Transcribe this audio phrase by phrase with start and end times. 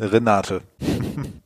[0.00, 0.62] Renate.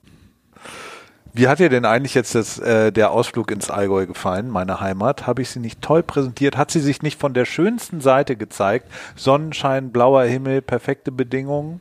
[1.37, 5.27] Wie hat dir denn eigentlich jetzt das, äh, der Ausflug ins Allgäu gefallen, meine Heimat?
[5.27, 6.57] Habe ich sie nicht toll präsentiert?
[6.57, 8.87] Hat sie sich nicht von der schönsten Seite gezeigt?
[9.17, 11.81] Sonnenschein, blauer Himmel, perfekte Bedingungen?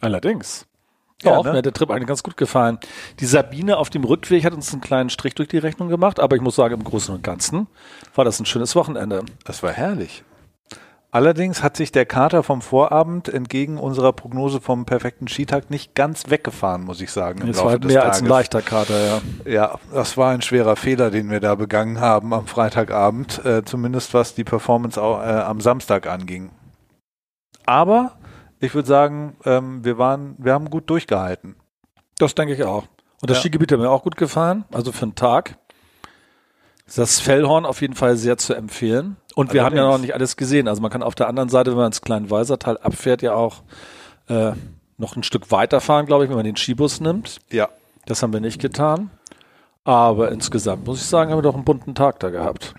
[0.00, 0.66] Allerdings.
[1.22, 1.52] Ja, Doch, ne?
[1.52, 2.78] mir hat der Trip eigentlich ganz gut gefallen.
[3.20, 6.34] Die Sabine auf dem Rückweg hat uns einen kleinen Strich durch die Rechnung gemacht, aber
[6.34, 7.68] ich muss sagen, im Großen und Ganzen
[8.16, 9.22] war das ein schönes Wochenende.
[9.44, 10.24] Das war herrlich.
[11.12, 16.30] Allerdings hat sich der Kater vom Vorabend entgegen unserer Prognose vom perfekten Skitag nicht ganz
[16.30, 17.48] weggefahren, muss ich sagen.
[17.48, 19.20] Es war mehr als ein leichter Kater, ja.
[19.44, 24.14] Ja, das war ein schwerer Fehler, den wir da begangen haben am Freitagabend, äh, zumindest
[24.14, 26.50] was die Performance au- äh, am Samstag anging.
[27.66, 28.12] Aber
[28.60, 31.56] ich würde sagen, ähm, wir waren, wir haben gut durchgehalten.
[32.18, 32.84] Das denke ich auch.
[33.20, 33.40] Und das Ja.
[33.42, 35.56] Skigebiet hat mir auch gut gefallen, also für einen Tag.
[36.94, 39.16] Das Fellhorn auf jeden Fall sehr zu empfehlen.
[39.34, 40.66] Und wir haben ja noch nicht alles gesehen.
[40.68, 43.62] Also man kann auf der anderen Seite, wenn man ins Kleinwalsertal abfährt, ja auch
[44.28, 44.52] äh,
[44.98, 47.38] noch ein Stück weiterfahren, glaube ich, wenn man den Skibus nimmt.
[47.50, 47.68] Ja.
[48.06, 49.10] Das haben wir nicht getan.
[49.84, 52.74] Aber insgesamt muss ich sagen, haben wir doch einen bunten Tag da gehabt.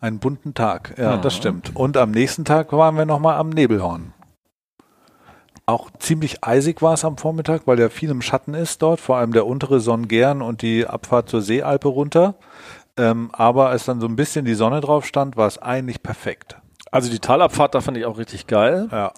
[0.00, 1.22] Einen bunten Tag, ja, Mhm.
[1.22, 1.74] das stimmt.
[1.74, 4.12] Und am nächsten Tag waren wir nochmal am Nebelhorn.
[5.66, 9.16] Auch ziemlich eisig war es am Vormittag, weil ja viel im Schatten ist dort, vor
[9.18, 12.36] allem der untere Sonnengern und die Abfahrt zur Seealpe runter.
[12.98, 16.56] Ähm, aber als dann so ein bisschen die Sonne drauf stand, war es eigentlich perfekt.
[16.90, 18.88] Also die Talabfahrt, da fand ich auch richtig geil.
[18.90, 19.12] Ja,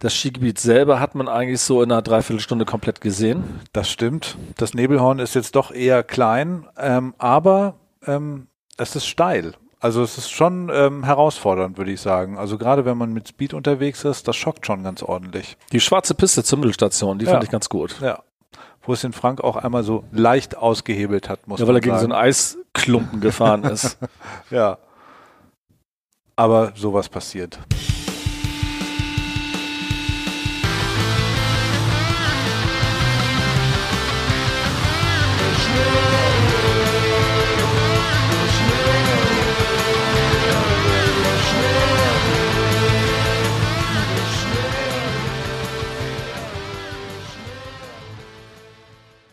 [0.00, 3.60] Das Skigebiet selber hat man eigentlich so in einer Dreiviertelstunde komplett gesehen.
[3.72, 4.36] das stimmt.
[4.56, 7.74] Das Nebelhorn ist jetzt doch eher klein, ähm, aber
[8.06, 9.52] ähm, es ist steil.
[9.78, 12.38] Also es ist schon ähm, herausfordernd, würde ich sagen.
[12.38, 15.56] Also gerade wenn man mit Speed unterwegs ist, das schockt schon ganz ordentlich.
[15.72, 17.32] Die schwarze Piste zur Mittelstation, die Ja.
[17.32, 18.00] fand ich ganz gut.
[18.00, 18.20] Ja.
[18.84, 21.84] Wo es den Frank auch einmal so leicht ausgehebelt hat, muss Ja, weil man er
[21.84, 22.12] gegen so sagen.
[22.12, 23.96] einen Eisklumpen gefahren ist.
[24.50, 24.78] ja.
[26.34, 27.58] Aber sowas passiert.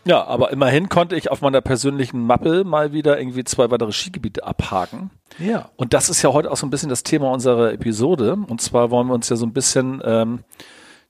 [0.04, 4.44] Ja, aber immerhin konnte ich auf meiner persönlichen Mappe mal wieder irgendwie zwei weitere Skigebiete
[4.44, 5.10] abhaken.
[5.38, 5.70] Ja.
[5.76, 8.38] Und das ist ja heute auch so ein bisschen das Thema unserer Episode.
[8.48, 10.40] Und zwar wollen wir uns ja so ein bisschen, ähm,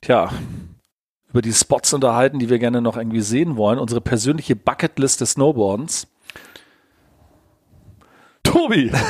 [0.01, 0.31] tja,
[1.29, 3.79] über die Spots unterhalten, die wir gerne noch irgendwie sehen wollen.
[3.79, 6.09] Unsere persönliche Bucketlist des Snowboardens.
[8.43, 8.91] Tobi!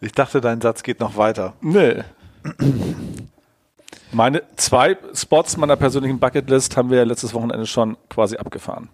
[0.00, 1.54] Ich dachte, dein Satz geht noch weiter.
[1.60, 2.04] Nee.
[4.12, 8.88] Meine zwei Spots meiner persönlichen Bucketlist haben wir ja letztes Wochenende schon quasi abgefahren.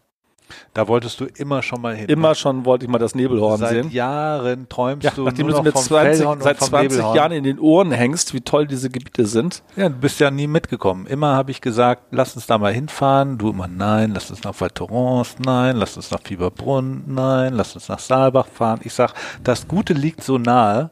[0.74, 2.06] Da wolltest du immer schon mal hin.
[2.08, 3.90] Immer schon wollte ich mal das Nebelhorn Seit sehen.
[3.90, 7.16] Jahren träumst Ja, du nachdem nur du noch vom 20, Fellhorn seit vom 20 Nebelhorn.
[7.16, 9.62] Jahren in den Ohren hängst, wie toll diese Gebiete sind.
[9.76, 11.06] Ja, du bist ja nie mitgekommen.
[11.06, 13.38] Immer habe ich gesagt, lass uns da mal hinfahren.
[13.38, 17.74] Du immer, nein, lass uns nach Val Thorens, nein, lass uns nach Fieberbrunn, nein, lass
[17.74, 18.80] uns nach Saalbach fahren.
[18.84, 20.90] Ich sag, das Gute liegt so nahe,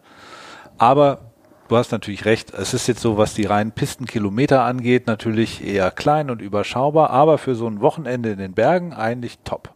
[0.78, 1.31] aber
[1.72, 2.52] du hast natürlich recht.
[2.52, 7.38] Es ist jetzt so, was die reinen Pistenkilometer angeht, natürlich eher klein und überschaubar, aber
[7.38, 9.72] für so ein Wochenende in den Bergen eigentlich top.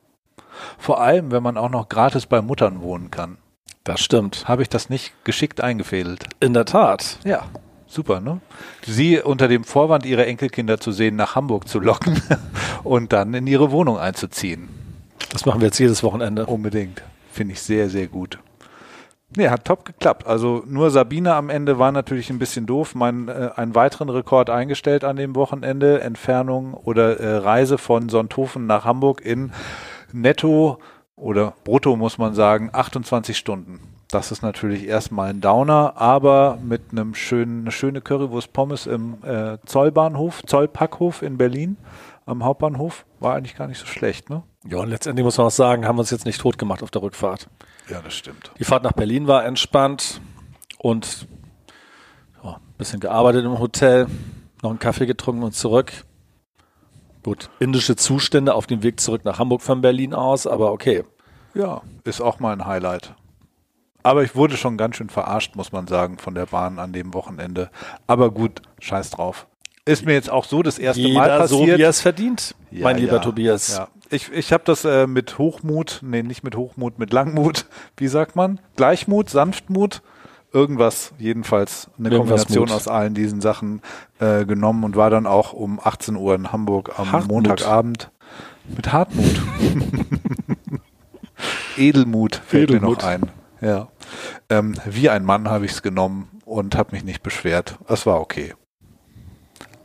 [0.76, 3.38] Vor allem, wenn man auch noch gratis bei Muttern wohnen kann.
[3.82, 4.46] Das stimmt.
[4.46, 6.26] Habe ich das nicht geschickt eingefädelt.
[6.38, 7.18] In der Tat.
[7.24, 7.44] Ja,
[7.86, 8.42] super, ne?
[8.84, 12.20] Sie unter dem Vorwand, ihre Enkelkinder zu sehen, nach Hamburg zu locken
[12.84, 14.68] und dann in ihre Wohnung einzuziehen.
[15.30, 16.44] Das machen wir jetzt jedes Wochenende.
[16.44, 17.02] Unbedingt.
[17.32, 18.38] Finde ich sehr, sehr gut.
[19.36, 20.26] Nee, hat top geklappt.
[20.26, 22.94] Also nur Sabine am Ende war natürlich ein bisschen doof.
[22.94, 26.00] Mein, äh, einen weiteren Rekord eingestellt an dem Wochenende.
[26.00, 29.52] Entfernung oder äh, Reise von Sonthofen nach Hamburg in
[30.12, 30.78] netto
[31.16, 33.80] oder brutto muss man sagen 28 Stunden.
[34.08, 39.18] Das ist natürlich erstmal ein Downer, aber mit einem schönen, eine schöne Currywurst Pommes im
[39.22, 41.76] äh, Zollbahnhof, Zollpackhof in Berlin
[42.24, 44.42] am Hauptbahnhof war eigentlich gar nicht so schlecht, ne?
[44.68, 46.90] Ja, und letztendlich muss man auch sagen, haben wir uns jetzt nicht tot gemacht auf
[46.90, 47.48] der Rückfahrt.
[47.88, 48.50] Ja, das stimmt.
[48.58, 50.20] Die Fahrt nach Berlin war entspannt
[50.78, 51.26] und
[52.42, 54.06] ja, ein bisschen gearbeitet im Hotel,
[54.62, 55.92] noch einen Kaffee getrunken und zurück.
[57.22, 61.04] Gut, indische Zustände auf dem Weg zurück nach Hamburg von Berlin aus, aber okay.
[61.54, 63.14] Ja, ist auch mal ein Highlight.
[64.02, 67.12] Aber ich wurde schon ganz schön verarscht, muss man sagen, von der Bahn an dem
[67.14, 67.70] Wochenende.
[68.06, 69.48] Aber gut, scheiß drauf.
[69.84, 71.48] Ist mir jetzt auch so das erste Mal Jeder passiert.
[71.48, 73.76] so, wie er es verdient, Ja, mein lieber ja, Tobias.
[73.76, 73.88] Ja.
[74.10, 77.66] Ich, ich habe das äh, mit Hochmut, nee, nicht mit Hochmut, mit Langmut,
[77.96, 78.60] wie sagt man?
[78.76, 80.02] Gleichmut, Sanftmut,
[80.52, 82.76] irgendwas, jedenfalls eine Irgendwas Kombination Mut.
[82.76, 83.82] aus allen diesen Sachen
[84.20, 87.46] äh, genommen und war dann auch um 18 Uhr in Hamburg am Hartmut.
[87.46, 88.10] Montagabend
[88.74, 89.42] mit Hartmut.
[91.76, 92.98] Edelmut fällt mir Edelmut.
[92.98, 93.22] noch ein.
[93.60, 93.88] Ja.
[94.48, 97.78] Ähm, wie ein Mann habe ich es genommen und habe mich nicht beschwert.
[97.88, 98.54] Es war okay.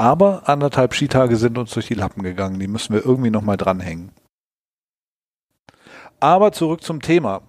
[0.01, 2.59] Aber anderthalb Skitage sind uns durch die Lappen gegangen.
[2.59, 4.09] Die müssen wir irgendwie nochmal dranhängen.
[6.19, 7.43] Aber zurück zum Thema.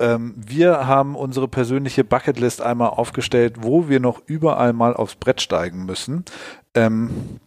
[0.00, 5.42] Ähm, wir haben unsere persönliche Bucketlist einmal aufgestellt, wo wir noch überall mal aufs Brett
[5.42, 6.24] steigen müssen.
[6.72, 7.38] Ähm,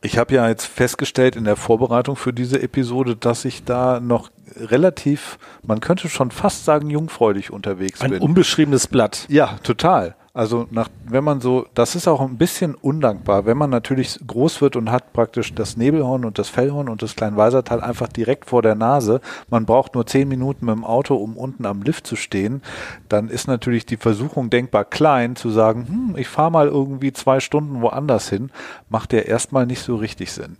[0.00, 4.30] ich habe ja jetzt festgestellt in der Vorbereitung für diese Episode, dass ich da noch
[4.54, 8.22] relativ, man könnte schon fast sagen, jungfräulich unterwegs Ein bin.
[8.22, 9.26] unbeschriebenes Blatt.
[9.28, 10.14] Ja, total.
[10.36, 14.60] Also nach, wenn man so, das ist auch ein bisschen undankbar, wenn man natürlich groß
[14.60, 18.60] wird und hat praktisch das Nebelhorn und das Fellhorn und das Kleinweisertal einfach direkt vor
[18.60, 19.22] der Nase.
[19.48, 22.60] Man braucht nur zehn Minuten mit dem Auto, um unten am Lift zu stehen.
[23.08, 27.40] Dann ist natürlich die Versuchung denkbar klein zu sagen, hm, ich fahre mal irgendwie zwei
[27.40, 28.50] Stunden woanders hin,
[28.90, 30.58] macht ja erstmal nicht so richtig Sinn.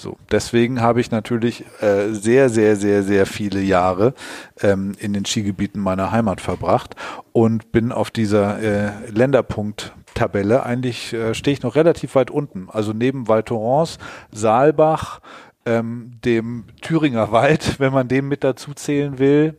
[0.00, 4.14] So, deswegen habe ich natürlich äh, sehr, sehr, sehr, sehr viele Jahre
[4.60, 6.94] ähm, in den Skigebieten meiner Heimat verbracht
[7.32, 12.68] und bin auf dieser äh, Länderpunkt-Tabelle eigentlich äh, stehe ich noch relativ weit unten.
[12.70, 13.98] Also neben Val Thorens,
[14.30, 15.18] Saalbach,
[15.66, 19.58] ähm, dem Thüringer Wald, wenn man den mit dazu zählen will.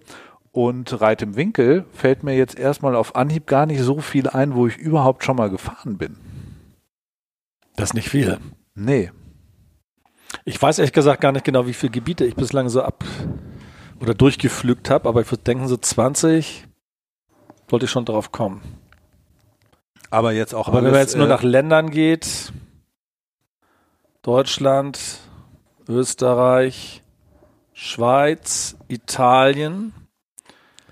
[0.53, 4.55] Und Reit im Winkel fällt mir jetzt erstmal auf Anhieb gar nicht so viel ein,
[4.55, 6.15] wo ich überhaupt schon mal gefahren bin.
[7.75, 8.37] Das ist nicht viel.
[8.73, 9.11] Nee,
[10.45, 13.03] Ich weiß ehrlich gesagt gar nicht genau, wie viele Gebiete ich bislang so ab
[13.99, 16.65] oder durchgepflügt habe, aber ich würde denken, so 20
[17.69, 18.61] sollte ich schon drauf kommen.
[20.09, 22.51] aber jetzt auch Aber wenn alles, man jetzt nur äh, nach Ländern geht,
[24.21, 24.99] Deutschland,
[25.87, 27.03] Österreich,
[27.73, 29.93] Schweiz, Italien,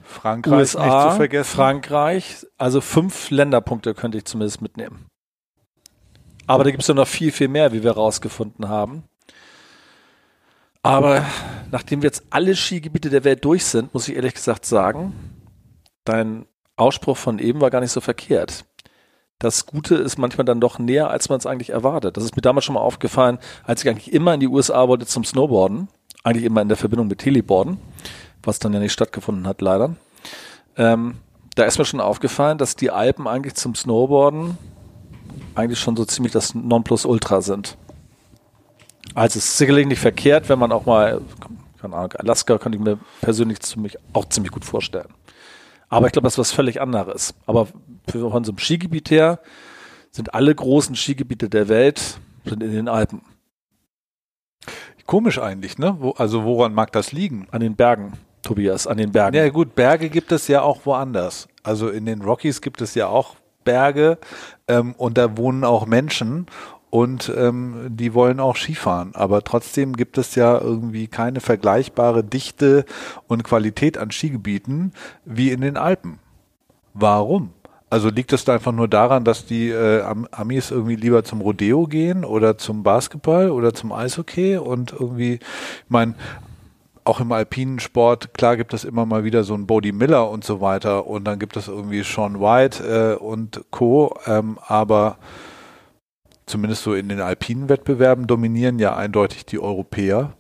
[0.04, 1.56] Frankreich nicht USA, zu vergessen.
[1.56, 5.06] Frankreich, also fünf Länderpunkte könnte ich zumindest mitnehmen.
[6.48, 9.04] Aber da gibt es ja noch viel, viel mehr, wie wir rausgefunden haben.
[10.88, 11.26] Aber
[11.70, 15.14] nachdem wir jetzt alle Skigebiete der Welt durch sind, muss ich ehrlich gesagt sagen,
[16.06, 16.46] dein
[16.78, 18.64] Ausspruch von eben war gar nicht so verkehrt.
[19.38, 22.16] Das Gute ist manchmal dann doch näher, als man es eigentlich erwartet.
[22.16, 25.06] Das ist mir damals schon mal aufgefallen, als ich eigentlich immer in die USA wollte
[25.06, 25.90] zum Snowboarden.
[26.24, 27.80] Eigentlich immer in der Verbindung mit Teleboarden,
[28.44, 29.98] was dann ja nicht stattgefunden hat, leider.
[30.78, 31.16] Ähm,
[31.56, 34.58] da ist mir schon aufgefallen, dass die Alpen eigentlich zum Snowboarden
[35.54, 37.78] eigentlich schon so ziemlich das Nonplusultra sind.
[39.14, 41.22] Also es ist sicherlich nicht verkehrt, wenn man auch mal,
[41.82, 45.10] keine Ahnung, Alaska könnte ich mir persönlich ziemlich, auch ziemlich gut vorstellen.
[45.90, 47.34] Aber ich glaube, das ist was völlig anderes.
[47.46, 47.68] Aber
[48.10, 49.40] von so einem Skigebiet her
[50.12, 53.22] sind alle großen Skigebiete der Welt sind in den Alpen,
[55.08, 55.96] Komisch eigentlich, ne?
[56.00, 57.48] Wo, also woran mag das liegen?
[57.52, 59.38] an den Bergen, Tobias, an den Bergen.
[59.38, 61.48] Ja gut, Berge gibt es ja auch woanders.
[61.64, 64.18] Also in den Rockies gibt es ja auch Berge
[64.68, 66.48] ähm, und da wohnen auch Menschen
[66.90, 69.14] und ähm, die wollen auch Skifahren.
[69.14, 72.86] Aber trotzdem gibt es ja irgendwie keine vergleichbare Dichte
[73.28, 74.94] und Qualität an Skigebieten
[75.26, 76.20] wie in den Alpen.
[76.94, 77.52] Warum?
[77.90, 81.40] Also liegt es da einfach nur daran, dass die äh, Am Amis irgendwie lieber zum
[81.40, 86.16] Rodeo gehen oder zum Basketball oder zum Eishockey und irgendwie, ich meine,
[87.06, 90.44] auch im alpinen Sport, klar gibt es immer mal wieder so einen Bodie Miller und
[90.44, 95.18] so weiter und dann gibt es irgendwie Sean White äh, und Co., ähm, aber
[96.48, 100.34] zumindest so in den alpinen Wettbewerben dominieren ja eindeutig die Europäer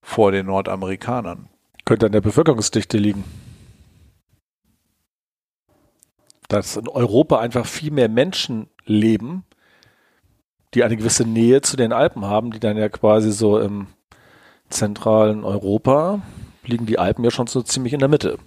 [0.00, 1.48] vor den Nordamerikanern.
[1.84, 3.24] Könnte an der Bevölkerungsdichte liegen.
[6.48, 9.44] Dass in Europa einfach viel mehr Menschen leben,
[10.74, 13.88] die eine gewisse Nähe zu den Alpen haben, die dann ja quasi so im
[14.70, 16.22] zentralen Europa
[16.64, 18.38] liegen die Alpen ja schon so ziemlich in der Mitte.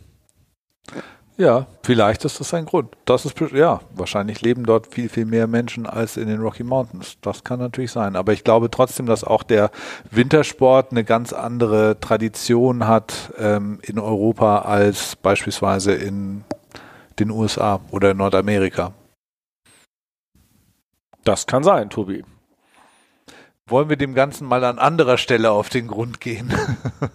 [1.41, 2.95] Ja, vielleicht ist das ein Grund.
[3.05, 7.17] Das ist ja wahrscheinlich leben dort viel viel mehr Menschen als in den Rocky Mountains.
[7.21, 8.15] Das kann natürlich sein.
[8.15, 9.71] Aber ich glaube trotzdem, dass auch der
[10.11, 16.43] Wintersport eine ganz andere Tradition hat ähm, in Europa als beispielsweise in
[17.17, 18.93] den USA oder in Nordamerika.
[21.23, 22.23] Das kann sein, Tobi.
[23.71, 26.53] Wollen wir dem Ganzen mal an anderer Stelle auf den Grund gehen?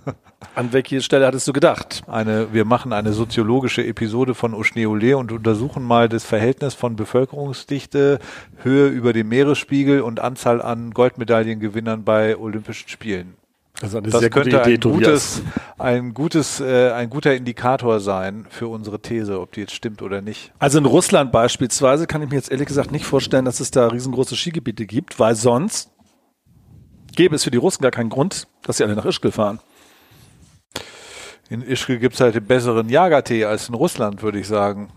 [0.55, 2.03] An welche Stelle hattest du gedacht?
[2.07, 8.21] Eine, wir machen eine soziologische Episode von Oschneole und untersuchen mal das Verhältnis von Bevölkerungsdichte,
[8.63, 13.35] Höhe über dem Meeresspiegel und Anzahl an Goldmedaillengewinnern bei Olympischen Spielen.
[13.83, 15.43] Also eine Das könnte ein gutes,
[15.77, 20.23] ein gutes, äh, ein guter Indikator sein für unsere These, ob die jetzt stimmt oder
[20.23, 20.53] nicht.
[20.59, 23.89] Also in Russland beispielsweise kann ich mir jetzt ehrlich gesagt nicht vorstellen, dass es da
[23.89, 25.91] riesengroße Skigebiete gibt, weil sonst
[27.17, 29.59] gäbe es für die Russen gar keinen Grund, dass sie alle nach Ischgl fahren.
[31.49, 34.91] In Ischgl gibt's halt den besseren Jagertee als in Russland, würde ich sagen.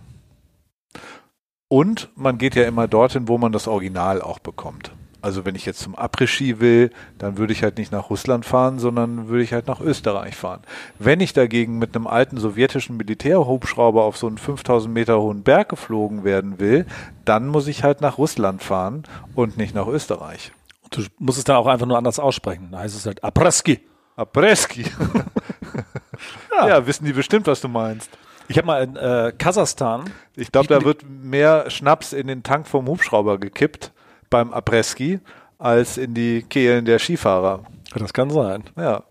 [1.68, 4.92] Und man geht ja immer dorthin, wo man das Original auch bekommt.
[5.22, 8.80] Also wenn ich jetzt zum Après-Ski will, dann würde ich halt nicht nach Russland fahren,
[8.80, 10.62] sondern würde ich halt nach Österreich fahren.
[10.98, 15.70] Wenn ich dagegen mit einem alten sowjetischen Militärhubschrauber auf so einen 5000 Meter hohen Berg
[15.70, 16.86] geflogen werden will,
[17.26, 19.04] dann muss ich halt nach Russland fahren
[19.36, 20.54] und nicht nach Österreich.
[20.90, 22.70] Du musst es dann auch einfach nur anders aussprechen.
[22.72, 23.80] Da heißt es halt Apreski.
[24.16, 24.84] Apreski.
[26.52, 26.68] ja.
[26.68, 28.10] ja, wissen die bestimmt, was du meinst.
[28.48, 30.10] Ich habe mal in äh, Kasachstan.
[30.36, 33.94] Ich glaube, da wird mehr Schnaps in den Tank vom Hubschrauber gekippt
[34.30, 35.20] beim Apreski
[35.60, 37.64] als in die Kehlen der Skifahrer.
[37.94, 38.64] Das kann sein.
[38.76, 39.04] Ja.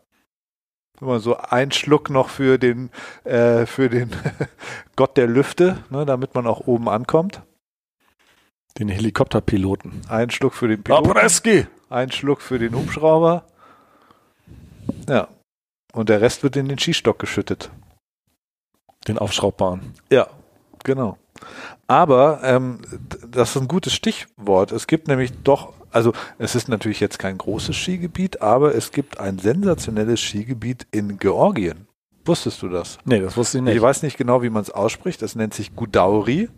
[1.01, 2.91] Immer so ein Schluck noch für den,
[3.23, 4.11] äh, für den
[4.97, 7.43] Gott der Lüfte, ne, damit man auch oben ankommt.
[8.79, 10.03] Den Helikopterpiloten.
[10.09, 11.11] Ein Schluck für den Piloten.
[11.11, 11.67] Apreski!
[11.91, 13.45] Ein Schluck für den Hubschrauber.
[15.09, 15.29] Ja.
[15.93, 17.71] Und der Rest wird in den Skistock geschüttet.
[19.09, 19.95] Den aufschraubbaren.
[20.11, 20.29] Ja,
[20.85, 21.19] genau.
[21.87, 22.81] Aber ähm,
[23.27, 24.71] das ist ein gutes Stichwort.
[24.71, 29.19] Es gibt nämlich doch, also es ist natürlich jetzt kein großes Skigebiet, aber es gibt
[29.19, 31.89] ein sensationelles Skigebiet in Georgien.
[32.25, 32.99] Wusstest du das?
[33.05, 33.77] Nee, das wusste ich nicht.
[33.77, 35.23] Ich weiß nicht genau, wie man es ausspricht.
[35.23, 36.49] Das nennt sich Gudauri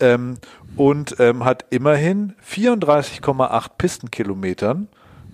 [0.00, 0.38] ähm,
[0.76, 4.88] und ähm, hat immerhin 34,8 Pistenkilometern,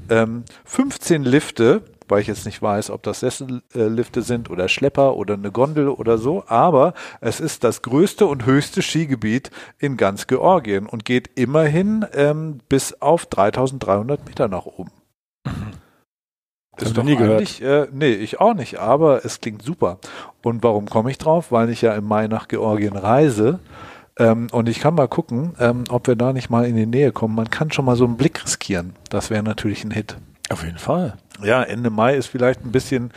[0.09, 5.35] ähm, 15 Lifte weil ich jetzt nicht weiß, ob das Sessellifte sind oder Schlepper oder
[5.35, 10.87] eine Gondel oder so, aber es ist das größte und höchste Skigebiet in ganz Georgien
[10.87, 14.91] und geht immerhin ähm, bis auf 3300 Meter nach oben.
[16.77, 17.61] Das ist doch nie gehört.
[17.61, 19.99] Äh, nee, ich auch nicht, aber es klingt super.
[20.43, 21.53] Und warum komme ich drauf?
[21.53, 23.61] Weil ich ja im Mai nach Georgien reise.
[24.19, 27.13] Ähm, und ich kann mal gucken, ähm, ob wir da nicht mal in die Nähe
[27.13, 27.35] kommen.
[27.35, 28.95] Man kann schon mal so einen Blick riskieren.
[29.09, 30.17] Das wäre natürlich ein Hit.
[30.51, 31.17] Auf jeden Fall.
[31.43, 33.13] Ja, Ende Mai ist vielleicht ein bisschen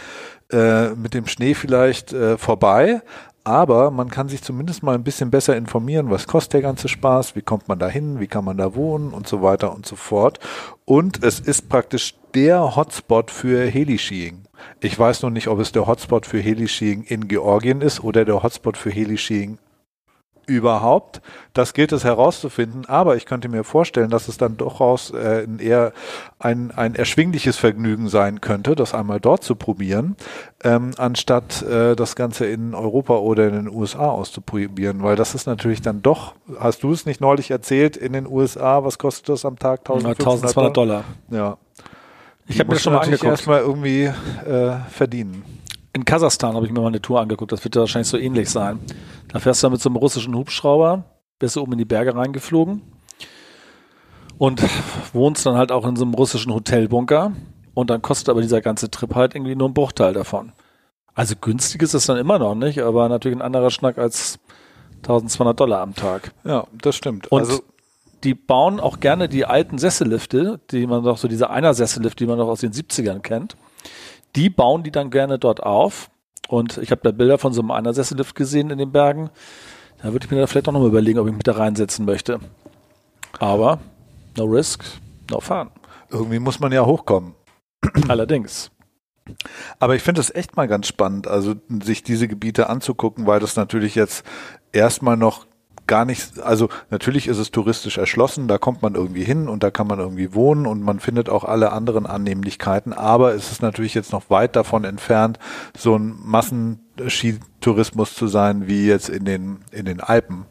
[0.51, 3.01] äh, mit dem Schnee vielleicht äh, vorbei,
[3.43, 7.35] aber man kann sich zumindest mal ein bisschen besser informieren, was kostet der ganze Spaß,
[7.35, 9.95] wie kommt man da hin, wie kann man da wohnen und so weiter und so
[9.95, 10.39] fort.
[10.85, 14.43] Und es ist praktisch der Hotspot für Heliskiing.
[14.79, 18.43] Ich weiß noch nicht, ob es der Hotspot für Heliskiing in Georgien ist oder der
[18.43, 19.57] Hotspot für Heliskiing
[20.45, 21.21] überhaupt?
[21.53, 25.93] Das gilt es herauszufinden, aber ich könnte mir vorstellen, dass es dann durchaus äh, eher
[26.39, 30.15] ein, ein erschwingliches Vergnügen sein könnte, das einmal dort zu probieren,
[30.63, 35.45] ähm, anstatt äh, das Ganze in Europa oder in den USA auszuprobieren, weil das ist
[35.45, 39.45] natürlich dann doch, hast du es nicht neulich erzählt, in den USA, was kostet das
[39.45, 39.81] am Tag?
[39.81, 41.03] 1200 Dollar.
[41.29, 41.57] Ja.
[42.47, 43.23] Ich habe mir das schon mal angeguckt.
[43.23, 45.62] erstmal irgendwie äh, verdienen
[45.93, 48.49] in Kasachstan habe ich mir mal eine Tour angeguckt, das wird ja wahrscheinlich so ähnlich
[48.49, 48.79] sein.
[49.27, 51.05] Da fährst du dann mit so einem russischen Hubschrauber,
[51.37, 52.81] bist du oben in die Berge reingeflogen
[54.39, 54.61] und
[55.13, 57.33] wohnst dann halt auch in so einem russischen Hotelbunker
[57.75, 60.51] und dann kostet aber dieser ganze Trip halt irgendwie nur ein Bruchteil davon.
[61.13, 64.39] Also günstig ist es dann immer noch nicht, aber natürlich ein anderer Schnack als
[65.03, 66.33] 1200 Dollar am Tag.
[66.43, 67.31] Ja, das stimmt.
[67.31, 67.61] Und also
[68.23, 72.25] die bauen auch gerne die alten Sessellifte, die man doch so diese einer Sessellift, die
[72.25, 73.55] man doch aus den 70ern kennt
[74.35, 76.09] die bauen die dann gerne dort auf.
[76.47, 79.29] Und ich habe da Bilder von so einem Einersessellift gesehen in den Bergen.
[80.01, 82.39] Da würde ich mir da vielleicht auch nochmal überlegen, ob ich mich da reinsetzen möchte.
[83.39, 83.79] Aber
[84.37, 84.83] no risk,
[85.31, 85.69] no fun.
[86.09, 87.35] Irgendwie muss man ja hochkommen.
[88.07, 88.69] Allerdings.
[89.79, 93.55] Aber ich finde es echt mal ganz spannend, also sich diese Gebiete anzugucken, weil das
[93.55, 94.25] natürlich jetzt
[94.73, 95.45] erstmal noch
[95.87, 99.71] gar nicht, also natürlich ist es touristisch erschlossen, da kommt man irgendwie hin und da
[99.71, 103.93] kann man irgendwie wohnen und man findet auch alle anderen Annehmlichkeiten, aber es ist natürlich
[103.93, 105.39] jetzt noch weit davon entfernt,
[105.77, 110.45] so ein Massenskitourismus zu sein wie jetzt in den, in den Alpen.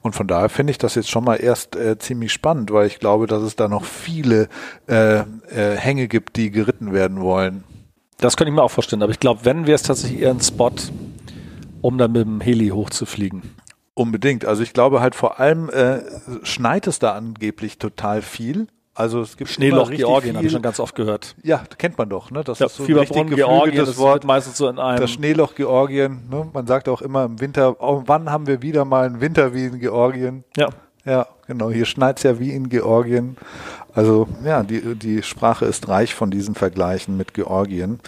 [0.00, 3.00] Und von daher finde ich das jetzt schon mal erst äh, ziemlich spannend, weil ich
[3.00, 4.48] glaube, dass es da noch viele
[4.86, 5.24] äh, äh,
[5.76, 7.64] Hänge gibt, die geritten werden wollen.
[8.18, 10.40] Das könnte ich mir auch vorstellen, aber ich glaube, wenn wäre es tatsächlich eher ein
[10.40, 10.70] Spot,
[11.82, 13.42] um dann mit dem Heli hochzufliegen.
[13.98, 14.44] Unbedingt.
[14.44, 16.02] Also ich glaube halt vor allem äh,
[16.44, 18.68] schneit es da angeblich total viel.
[18.94, 21.34] Also es gibt Schneeloch Georgien, habe ich schon ganz oft gehört.
[21.42, 22.30] Ja, kennt man doch.
[22.30, 22.44] Ne?
[22.44, 24.24] Das ja, ist so ein richtig Georgien, das Wort.
[24.24, 25.00] meistens so in einem.
[25.00, 26.28] Das Schneeloch Georgien.
[26.30, 26.48] Ne?
[26.52, 29.64] Man sagt auch immer im Winter, oh, wann haben wir wieder mal einen Winter wie
[29.64, 30.44] in Georgien?
[30.56, 30.68] Ja.
[31.04, 31.70] Ja, genau.
[31.70, 33.36] Hier schneit es ja wie in Georgien.
[33.94, 37.98] Also ja, die, die Sprache ist reich von diesen Vergleichen mit Georgien.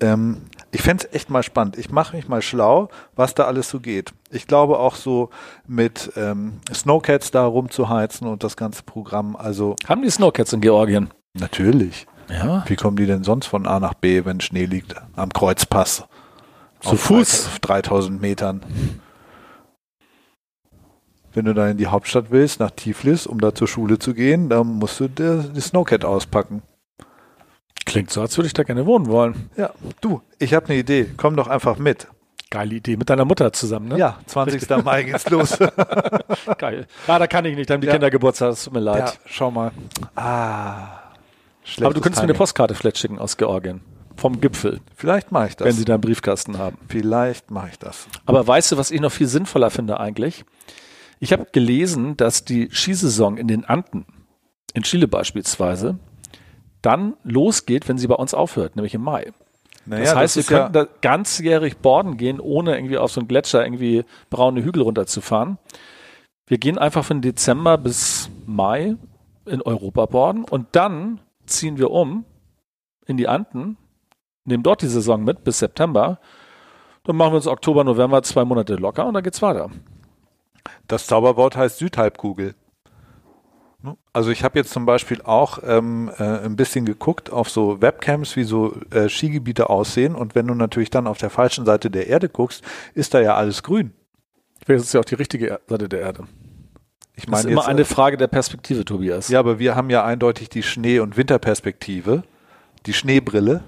[0.00, 1.76] Ähm, ich fände es echt mal spannend.
[1.76, 4.12] Ich mache mich mal schlau, was da alles so geht.
[4.30, 5.30] Ich glaube auch so
[5.66, 9.36] mit ähm, Snowcats da rumzuheizen und das ganze Programm.
[9.36, 11.10] Also Haben die Snowcats in Georgien?
[11.34, 12.06] Natürlich.
[12.28, 12.64] Ja.
[12.66, 14.94] Wie kommen die denn sonst von A nach B, wenn Schnee liegt?
[15.16, 16.04] Am Kreuzpass.
[16.80, 17.46] Zu Fuß?
[17.46, 18.62] Auf 3000 Metern.
[21.32, 24.48] Wenn du da in die Hauptstadt willst, nach Tiflis, um da zur Schule zu gehen,
[24.48, 26.62] dann musst du die Snowcat auspacken.
[27.86, 29.50] Klingt so, als würde ich da gerne wohnen wollen.
[29.56, 29.70] Ja,
[30.00, 31.06] du, ich habe eine Idee.
[31.16, 32.06] Komm doch einfach mit.
[32.50, 32.96] Geile Idee.
[32.96, 33.98] Mit deiner Mutter zusammen, ne?
[33.98, 34.68] Ja, 20.
[34.84, 35.56] Mai geht's los.
[36.58, 36.86] Geil.
[37.06, 37.70] Ja, da kann ich nicht.
[37.70, 37.92] Da haben die Ja.
[37.94, 38.50] Kinder Geburtstag.
[38.50, 38.98] Das tut mir leid.
[38.98, 39.70] ja, schau mal.
[40.16, 40.98] Ah.
[41.80, 42.36] Aber du könntest mir eine Timing.
[42.38, 43.80] Postkarte vielleicht schicken aus Georgien.
[44.16, 45.66] Vom Gipfel, Vielleicht mache ich das.
[45.66, 46.76] wenn sie da einen Briefkasten haben.
[46.88, 48.06] Vielleicht mache ich das.
[48.26, 50.44] Aber weißt du, was ich noch viel sinnvoller finde eigentlich?
[51.20, 54.04] Ich habe gelesen, dass die Skisaison in den Anden,
[54.74, 55.98] in Chile beispielsweise,
[56.82, 59.32] dann losgeht, wenn sie bei uns aufhört, nämlich im Mai.
[59.86, 63.20] Naja, das heißt, wir ist ja- könnten da ganzjährig borden gehen, ohne irgendwie auf so
[63.20, 65.58] einen Gletscher irgendwie braune Hügel runterzufahren.
[66.46, 68.96] Wir gehen einfach von Dezember bis Mai
[69.46, 72.24] in Europa borden und dann ziehen wir um
[73.06, 73.76] in die Anden,
[74.44, 76.18] nehmen dort die Saison mit bis September.
[77.04, 79.70] Dann machen wir uns Oktober, November zwei Monate locker und dann geht's weiter.
[80.86, 82.54] Das Zauberwort heißt Südhalbkugel.
[83.82, 83.96] Ne?
[84.12, 88.36] Also ich habe jetzt zum Beispiel auch ähm, äh, ein bisschen geguckt auf so Webcams,
[88.36, 90.14] wie so äh, Skigebiete aussehen.
[90.14, 92.62] Und wenn du natürlich dann auf der falschen Seite der Erde guckst,
[92.94, 93.92] ist da ja alles grün.
[94.64, 96.24] Vielleicht ist es ja auch die richtige Seite der Erde.
[97.16, 99.28] Ich Das ist meine immer eine Frage der Perspektive, Tobias.
[99.28, 102.22] ja, aber wir haben ja eindeutig die Schnee- und Winterperspektive,
[102.86, 103.62] die Schneebrille,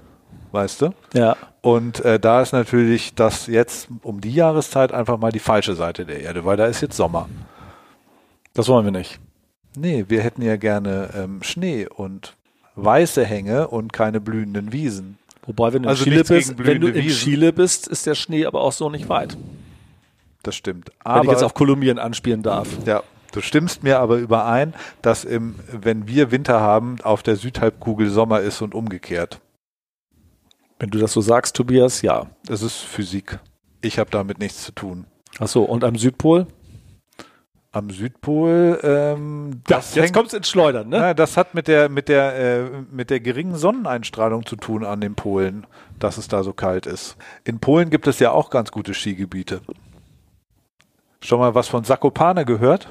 [0.51, 0.89] weißt du?
[1.13, 1.35] ja.
[1.61, 6.05] Und äh, da ist natürlich das jetzt um die Jahreszeit einfach mal die falsche Seite
[6.05, 7.29] der Erde, weil da ist jetzt Sommer.
[8.53, 9.17] Das wollen wir nicht.
[9.75, 12.35] Nee, wir hätten ja gerne ähm, Schnee und
[12.75, 15.17] weiße Hänge und keine blühenden Wiesen.
[15.45, 17.07] Wobei, wenn du Also in Chile bist, wenn du in.
[17.09, 19.37] Chile bist, ist der Schnee aber auch so nicht weit.
[20.43, 20.89] Das stimmt.
[21.03, 22.67] wenn Aber ich jetzt auf Kolumbien anspielen darf.
[22.85, 28.09] ja, du stimmst mir aber überein, dass im, wenn wir Winter haben, auf der Südhalbkugel
[28.09, 29.39] Sommer ist und umgekehrt.
[30.79, 32.27] Wenn du das so sagst, Tobias, ja.
[32.45, 33.39] Das ist Physik.
[33.81, 35.05] Ich habe damit nichts zu tun.
[35.39, 36.47] Ach so, und am Südpol?
[37.75, 40.99] Am Südpol, ähm, das hängt- kommt's ins Schleudern, ne?
[40.99, 45.01] Na, das hat mit der, mit der, äh, mit der geringen Sonneneinstrahlung zu tun an
[45.01, 45.65] den Polen,
[45.97, 47.17] dass es da so kalt ist.
[47.43, 49.61] In Polen gibt es ja auch ganz gute Skigebiete.
[51.19, 52.89] Schon mal was von Zakopane gehört?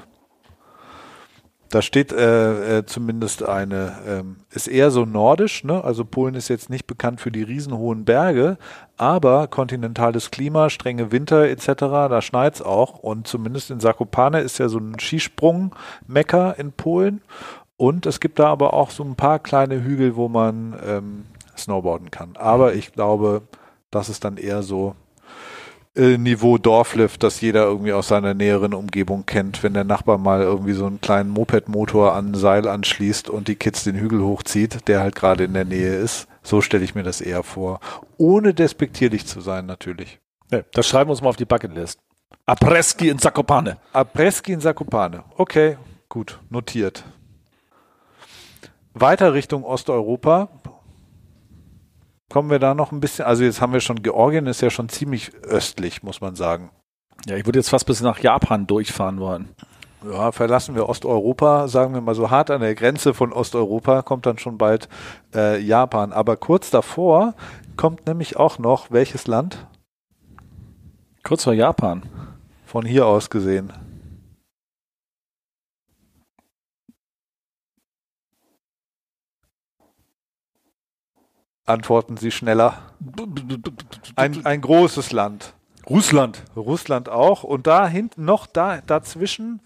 [1.73, 5.83] Da steht äh, äh, zumindest eine, ähm, ist eher so nordisch, ne?
[5.83, 8.59] Also Polen ist jetzt nicht bekannt für die riesenhohen Berge,
[8.95, 12.99] aber kontinentales Klima, strenge Winter etc., da schneit's auch.
[12.99, 17.23] Und zumindest in Zakopane ist ja so ein Skisprung-Mecker in Polen.
[17.75, 21.25] Und es gibt da aber auch so ein paar kleine Hügel, wo man ähm,
[21.57, 22.35] snowboarden kann.
[22.35, 23.41] Aber ich glaube,
[23.89, 24.93] das ist dann eher so
[25.95, 30.41] äh, Niveau Dorflift, das jeder irgendwie aus seiner näheren Umgebung kennt, wenn der Nachbar mal
[30.41, 34.87] irgendwie so einen kleinen Moped-Motor an ein Seil anschließt und die Kids den Hügel hochzieht,
[34.87, 36.27] der halt gerade in der Nähe ist.
[36.41, 37.79] So stelle ich mir das eher vor.
[38.17, 40.19] Ohne despektierlich zu sein, natürlich.
[40.51, 41.99] Nee, das schreiben wir uns mal auf die Bucketlist.
[42.45, 43.77] Apreski in Zakopane.
[43.93, 45.23] Apreski in Zakopane.
[45.37, 45.77] Okay,
[46.09, 47.05] gut, notiert.
[48.93, 50.49] Weiter Richtung Osteuropa.
[52.33, 54.89] Kommen wir da noch ein bisschen, also jetzt haben wir schon, Georgien ist ja schon
[54.89, 56.71] ziemlich östlich, muss man sagen.
[57.27, 59.49] Ja, ich würde jetzt fast bis nach Japan durchfahren wollen.
[60.03, 64.25] Ja, verlassen wir Osteuropa, sagen wir mal so hart an der Grenze von Osteuropa, kommt
[64.25, 64.89] dann schon bald
[65.35, 66.11] äh, Japan.
[66.11, 67.35] Aber kurz davor
[67.77, 69.67] kommt nämlich auch noch welches Land
[71.21, 72.01] Kurz vor Japan.
[72.65, 73.71] von hier aus gesehen?
[81.65, 82.77] Antworten Sie schneller.
[84.15, 85.53] Ein, ein großes Land.
[85.89, 86.43] Russland.
[86.55, 87.43] Russland auch.
[87.43, 89.61] Und da hinten noch da dazwischen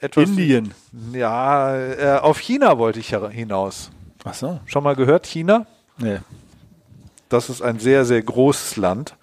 [0.00, 0.28] etwas.
[0.28, 0.74] Indien.
[1.12, 3.90] Ja, äh, auf China wollte ich hinaus.
[4.24, 4.60] Ach so.
[4.66, 5.66] Schon mal gehört, China?
[5.98, 6.18] Nee.
[7.28, 9.16] Das ist ein sehr, sehr großes Land.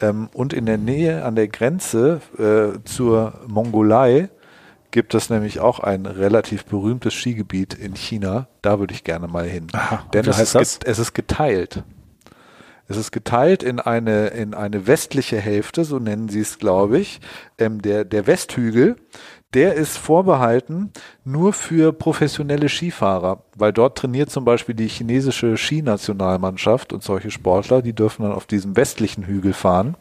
[0.00, 4.28] Ähm, und in der Nähe an der Grenze äh, zur Mongolei
[4.94, 8.46] gibt es nämlich auch ein relativ berühmtes Skigebiet in China.
[8.62, 9.66] Da würde ich gerne mal hin.
[9.72, 11.82] Aha, Denn es ist, es ist geteilt.
[12.86, 17.20] Es ist geteilt in eine, in eine westliche Hälfte, so nennen sie es, glaube ich.
[17.58, 18.94] Ähm, der, der Westhügel,
[19.54, 20.90] der ist vorbehalten
[21.24, 27.80] nur für professionelle Skifahrer, weil dort trainiert zum Beispiel die chinesische Skinationalmannschaft und solche Sportler,
[27.80, 29.96] die dürfen dann auf diesem westlichen Hügel fahren,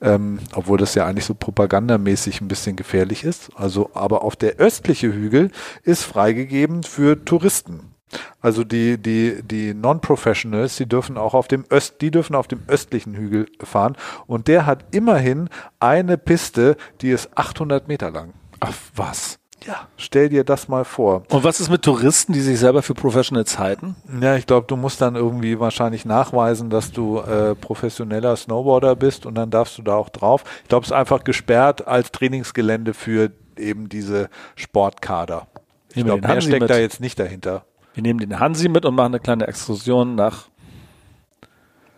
[0.00, 3.50] ähm, obwohl das ja eigentlich so propagandamäßig ein bisschen gefährlich ist.
[3.54, 5.50] Also, aber auf der östliche Hügel
[5.82, 7.92] ist freigegeben für Touristen.
[8.40, 12.62] Also die, die, die Non-Professionals, die dürfen auch auf dem Öst, die dürfen auf dem
[12.66, 13.96] östlichen Hügel fahren.
[14.26, 18.32] Und der hat immerhin eine Piste, die ist 800 Meter lang.
[18.60, 19.38] Ach, was?
[19.66, 19.88] Ja.
[19.96, 21.24] Stell dir das mal vor.
[21.30, 23.96] Und was ist mit Touristen, die sich selber für Professionals halten?
[24.20, 29.26] Ja, ich glaube, du musst dann irgendwie wahrscheinlich nachweisen, dass du äh, professioneller Snowboarder bist
[29.26, 30.44] und dann darfst du da auch drauf.
[30.62, 35.48] Ich glaube, es ist einfach gesperrt als Trainingsgelände für eben diese Sportkader.
[35.88, 36.70] Ich glaube, den mehr Hansi steckt mit.
[36.70, 37.64] da jetzt nicht dahinter.
[37.94, 40.48] Wir nehmen den Hansi mit und machen eine kleine Exkursion nach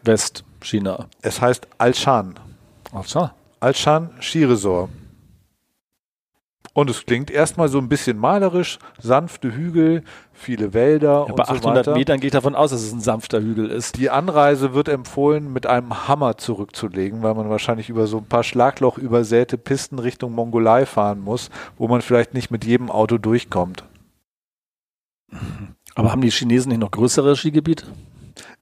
[0.02, 0.44] West.
[0.62, 1.06] China.
[1.22, 2.34] Es heißt Alshan.
[3.04, 3.30] So.
[3.60, 4.90] Alshan Skiresort.
[6.72, 11.52] Und es klingt erstmal so ein bisschen malerisch, sanfte Hügel, viele Wälder Ja, bei so
[11.54, 11.98] 800 weiter.
[11.98, 13.96] Metern geht davon aus, dass es ein sanfter Hügel ist.
[13.96, 18.44] Die Anreise wird empfohlen, mit einem Hammer zurückzulegen, weil man wahrscheinlich über so ein paar
[18.44, 23.84] Schlagloch übersäte Pisten Richtung Mongolei fahren muss, wo man vielleicht nicht mit jedem Auto durchkommt.
[25.96, 27.86] Aber haben die Chinesen nicht noch größere Skigebiete?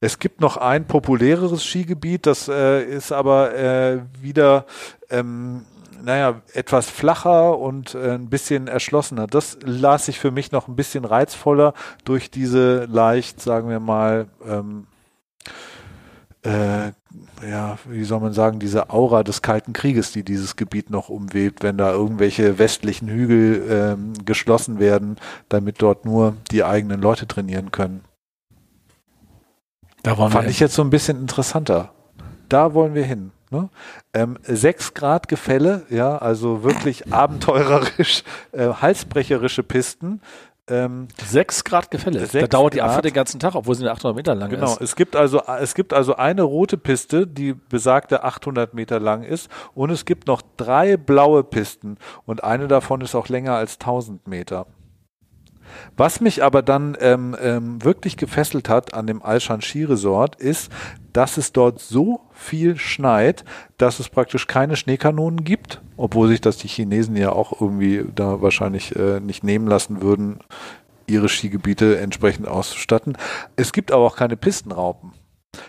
[0.01, 4.65] Es gibt noch ein populäreres Skigebiet, das äh, ist aber äh, wieder,
[5.09, 5.65] ähm,
[6.03, 9.27] naja, etwas flacher und äh, ein bisschen erschlossener.
[9.27, 11.73] Das las sich für mich noch ein bisschen reizvoller
[12.05, 14.87] durch diese leicht, sagen wir mal, ähm,
[16.43, 16.91] äh,
[17.49, 21.63] ja, wie soll man sagen, diese Aura des Kalten Krieges, die dieses Gebiet noch umwebt,
[21.63, 25.17] wenn da irgendwelche westlichen Hügel ähm, geschlossen werden,
[25.49, 28.01] damit dort nur die eigenen Leute trainieren können.
[30.03, 31.91] Da wollen Fand ich jetzt so ein bisschen interessanter.
[32.47, 33.31] Da wollen wir hin.
[33.51, 33.69] Ne?
[34.13, 40.21] Ähm, 6 Grad Gefälle, ja, also wirklich abenteurerisch, äh, halsbrecherische Pisten.
[40.67, 42.19] Ähm, 6 Grad Gefälle.
[42.19, 42.81] Da Sechs dauert die.
[42.81, 44.81] Abfahrt den ganzen Tag, obwohl sie nur 800 Meter lang genau, ist.
[44.81, 49.49] es gibt also es gibt also eine rote Piste, die besagte 800 Meter lang ist,
[49.73, 54.27] und es gibt noch drei blaue Pisten und eine davon ist auch länger als 1000
[54.27, 54.67] Meter.
[55.97, 60.71] Was mich aber dann ähm, ähm, wirklich gefesselt hat an dem Alshan Ski Resort ist,
[61.13, 63.43] dass es dort so viel schneit,
[63.77, 68.41] dass es praktisch keine Schneekanonen gibt, obwohl sich das die Chinesen ja auch irgendwie da
[68.41, 70.39] wahrscheinlich äh, nicht nehmen lassen würden,
[71.07, 73.17] ihre Skigebiete entsprechend auszustatten.
[73.55, 75.11] Es gibt aber auch keine Pistenraupen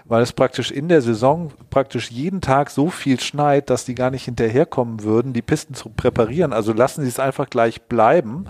[0.04, 4.10] weil es praktisch in der Saison praktisch jeden Tag so viel schneit, dass die gar
[4.10, 6.52] nicht hinterherkommen würden, die Pisten zu präparieren.
[6.52, 8.46] Also lassen sie es einfach gleich bleiben,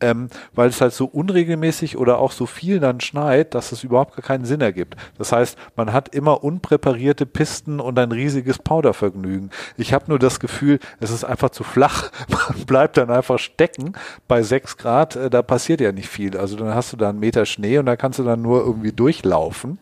[0.00, 4.16] ähm, weil es halt so unregelmäßig oder auch so viel dann schneit, dass es überhaupt
[4.16, 4.96] gar keinen Sinn ergibt.
[5.16, 9.50] Das heißt, man hat immer unpräparierte Pisten und ein riesiges Powdervergnügen.
[9.76, 12.10] Ich habe nur das Gefühl, es ist einfach zu flach.
[12.28, 13.92] Man bleibt dann einfach stecken
[14.28, 16.36] bei sechs Grad, äh, da passiert ja nicht viel.
[16.36, 18.92] Also dann hast du da einen Meter Schnee und da kannst du dann nur irgendwie
[18.92, 19.78] durchlaufen.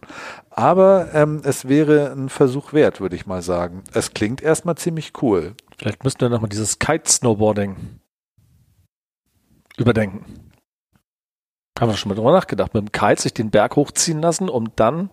[0.55, 3.85] Aber ähm, es wäre ein Versuch wert, würde ich mal sagen.
[3.95, 5.55] Es klingt erstmal ziemlich cool.
[5.79, 7.77] Vielleicht müssten wir nochmal dieses Kite-Snowboarding
[9.79, 10.51] überdenken.
[11.81, 12.75] Haben wir schon mal drüber nachgedacht.
[12.75, 15.11] Mit dem Kite sich den Berg hochziehen lassen, um dann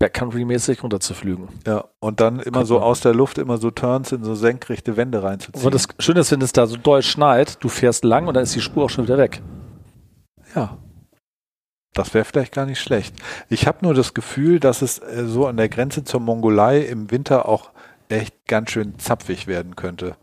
[0.00, 1.48] Backcountry-mäßig runterzuflügen.
[1.64, 4.96] Ja, und dann immer Könnte so aus der Luft immer so Turns in so senkrechte
[4.96, 5.64] Wände reinzuziehen.
[5.64, 8.42] Und das Schöne ist, wenn es da so doll schneit, du fährst lang und dann
[8.42, 9.40] ist die Spur auch schon wieder weg.
[10.54, 10.76] Ja.
[11.96, 13.16] Das wäre vielleicht gar nicht schlecht.
[13.48, 17.10] Ich habe nur das Gefühl, dass es äh, so an der Grenze zur Mongolei im
[17.10, 17.70] Winter auch
[18.10, 20.16] echt ganz schön zapfig werden könnte.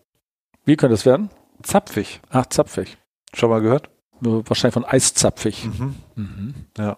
[0.66, 1.30] Wie könnte es werden?
[1.64, 2.22] Zapfig.
[2.30, 2.98] Ach, zapfig.
[3.34, 3.90] Schon mal gehört?
[4.20, 5.66] Nur wahrscheinlich von Eiszapfig.
[5.66, 5.96] Mhm.
[6.16, 6.54] Mhm.
[6.78, 6.98] Ja.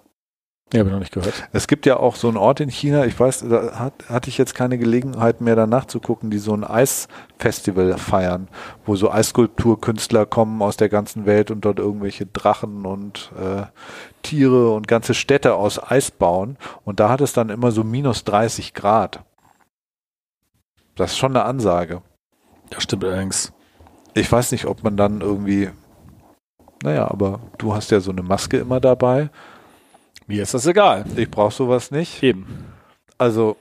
[0.73, 1.47] Ja, habe ich noch nicht gehört.
[1.53, 4.37] Es gibt ja auch so einen Ort in China, ich weiß, da hat, hatte ich
[4.39, 8.47] jetzt keine Gelegenheit mehr danach zu gucken, die so ein Eisfestival feiern,
[8.83, 13.65] wo so Eisskulpturkünstler kommen aus der ganzen Welt und dort irgendwelche Drachen und äh,
[14.23, 16.57] Tiere und ganze Städte aus Eis bauen.
[16.83, 19.23] Und da hat es dann immer so minus 30 Grad.
[20.95, 22.01] Das ist schon eine Ansage.
[22.71, 23.53] Das stimmt allerdings.
[24.15, 25.69] Ich weiß nicht, ob man dann irgendwie,
[26.81, 29.29] naja, aber du hast ja so eine Maske immer dabei.
[30.27, 31.05] Mir ist das egal.
[31.15, 32.21] Ich brauche sowas nicht.
[32.23, 32.45] Eben.
[33.17, 33.57] Also,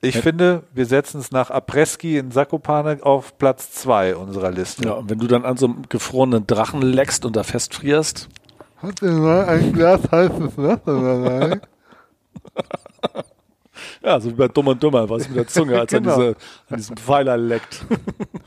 [0.00, 0.22] ich Ja.
[0.22, 4.84] finde, wir setzen es nach Apreski in Sakopane auf Platz zwei unserer Liste.
[4.84, 8.28] Ja, und wenn du dann an so einem gefrorenen Drachen leckst und da festfrierst,
[8.82, 11.60] Hat ihr mal ein Glas heißes Wasser dabei?
[14.02, 16.14] ja, so wie bei Dumm und Dummer, was mit der Zunge, als Genau.
[16.14, 16.36] an, diese,
[16.70, 17.84] an diesem Pfeiler leckt.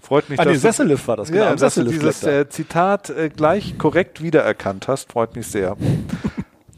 [0.01, 1.43] Freut mich, nee, dass, du, Sessellift war das, genau.
[1.43, 2.39] ja, dass du Sessellift dieses er.
[2.41, 5.11] äh, Zitat äh, gleich korrekt wiedererkannt hast.
[5.11, 5.77] Freut mich sehr.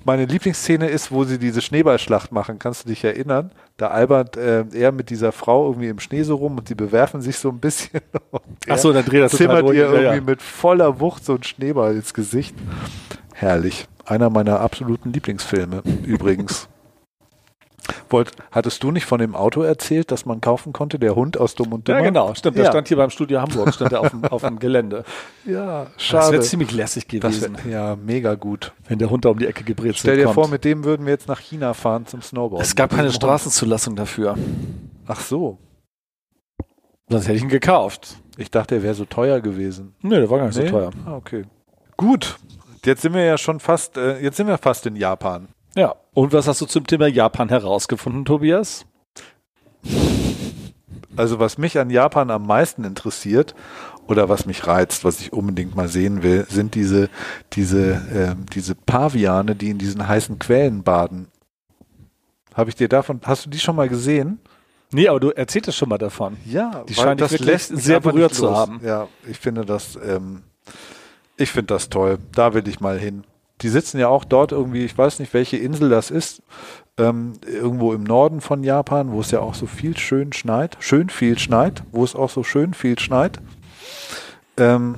[0.05, 2.59] Meine Lieblingsszene ist, wo sie diese Schneeballschlacht machen.
[2.59, 3.51] Kannst du dich erinnern?
[3.77, 7.21] Da albert äh, er mit dieser Frau irgendwie im Schnee so rum und die bewerfen
[7.21, 8.01] sich so ein bisschen.
[8.31, 10.21] Und Ach so, er dann dreht er total zimmert ihr Ja, irgendwie ja.
[10.21, 12.55] mit voller Wucht so einen Schneeball ins Gesicht.
[13.33, 13.87] Herrlich.
[14.05, 16.69] Einer meiner absoluten Lieblingsfilme übrigens.
[18.09, 21.55] Wollt, hattest du nicht von dem Auto erzählt, das man kaufen konnte, der Hund aus
[21.55, 21.99] Dumm und Dummer?
[21.99, 22.33] Ja, genau.
[22.35, 22.71] Stimmt, der Ja.
[22.71, 25.03] stand hier beim Studio Hamburg, stand er auf dem, auf dem Gelände.
[25.45, 26.31] Ja, Das schade.
[26.33, 28.73] wäre ziemlich lässig Das gewesen, wär, ja, mega gut.
[28.87, 30.33] wenn der Hund da um die Ecke gebrezelt Stell dir kommt.
[30.35, 32.63] vor, mit dem würden wir jetzt nach China fahren zum Snowboard.
[32.63, 33.11] es gab keine.
[33.11, 34.35] Straßenzulassung dafür.
[35.07, 35.59] Ach so.
[37.09, 38.17] Sonst hätte ich ihn gekauft.
[38.37, 39.93] Ich dachte, er wäre so teuer gewesen.
[40.01, 40.65] Nee, der war gar nicht Nee?
[40.65, 40.89] so teuer.
[41.05, 41.45] Ah, okay.
[41.97, 42.37] Gut.
[42.83, 45.47] Jetzt sind wir ja schon fast, äh, jetzt sind wir fast in Japan.
[45.75, 45.95] Ja.
[46.15, 48.85] Und was hast du zum Thema Japan herausgefunden, Tobias?
[51.17, 53.53] Also was mich an Japan am meisten interessiert
[54.07, 57.09] oder was mich reizt, was ich unbedingt mal sehen will, sind diese,
[57.53, 61.27] diese, ähm, diese Paviane, die in diesen heißen Quellen baden.
[62.53, 64.39] Habe ich dir davon, hast du die schon mal gesehen?
[64.93, 66.37] Nee, aber du erzähltest schon mal davon.
[66.45, 68.79] Ja, Die scheint wirklich mich sehr berührt zu haben.
[68.85, 70.43] Ja, ich finde das, ähm,
[71.35, 72.19] ich finde das toll.
[72.31, 73.25] Da will ich mal hin.
[73.61, 76.41] Die sitzen ja auch dort irgendwie, ich weiß nicht, welche Insel das ist,
[76.97, 81.09] ähm, irgendwo im Norden von Japan, wo es ja auch so viel schön schneit, schön
[81.09, 83.39] viel schneit, wo es auch so schön viel schneit.
[84.57, 84.95] Ähm,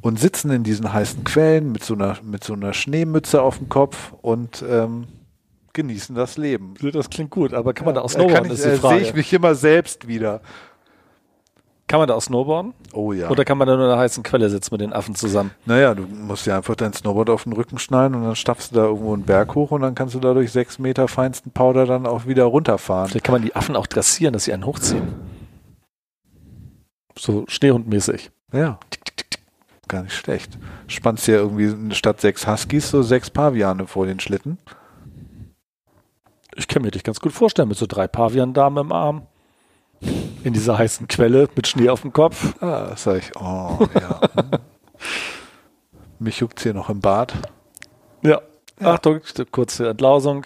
[0.00, 3.68] und sitzen in diesen heißen Quellen mit so einer, mit so einer Schneemütze auf dem
[3.68, 5.06] Kopf und ähm,
[5.72, 6.74] genießen das Leben.
[6.92, 8.98] Das klingt gut, aber kann man da auch Äh, snowboarden, ich, ist die äh, Frage.
[8.98, 10.40] sehe ich mich immer selbst wieder.
[11.94, 12.74] Kann man da auch snowboarden?
[12.92, 13.30] Oh ja.
[13.30, 15.52] Oder kann man da nur in der heißen Quelle sitzen mit den Affen zusammen?
[15.64, 18.74] Naja, du musst dir einfach dein Snowboard auf den Rücken schneiden und dann stapfst du
[18.74, 21.86] da irgendwo einen Berg hoch und dann kannst du da durch sechs Meter feinsten Powder
[21.86, 23.10] dann auch wieder runterfahren.
[23.10, 25.14] Vielleicht kann man die Affen auch dressieren, dass sie einen hochziehen.
[27.16, 28.32] So Schneehundmäßig.
[28.52, 28.80] Ja.
[29.86, 30.58] Gar nicht schlecht.
[30.88, 34.58] Spannst dir irgendwie statt sechs Huskies so sechs Paviane vor den Schlitten.
[36.56, 39.28] Ich kann mir dich ganz gut vorstellen, mit so drei Paviandamen im Arm.
[40.42, 42.60] In dieser heißen Quelle mit Schnee auf dem Kopf.
[42.62, 44.20] Ah, sag ich, oh, ja.
[44.34, 44.50] hm.
[46.18, 47.34] Mich juckt's hier noch im Bad.
[48.22, 48.40] Ja.
[48.80, 48.94] Ja.
[48.94, 50.44] Achtung, kurze Entlausung.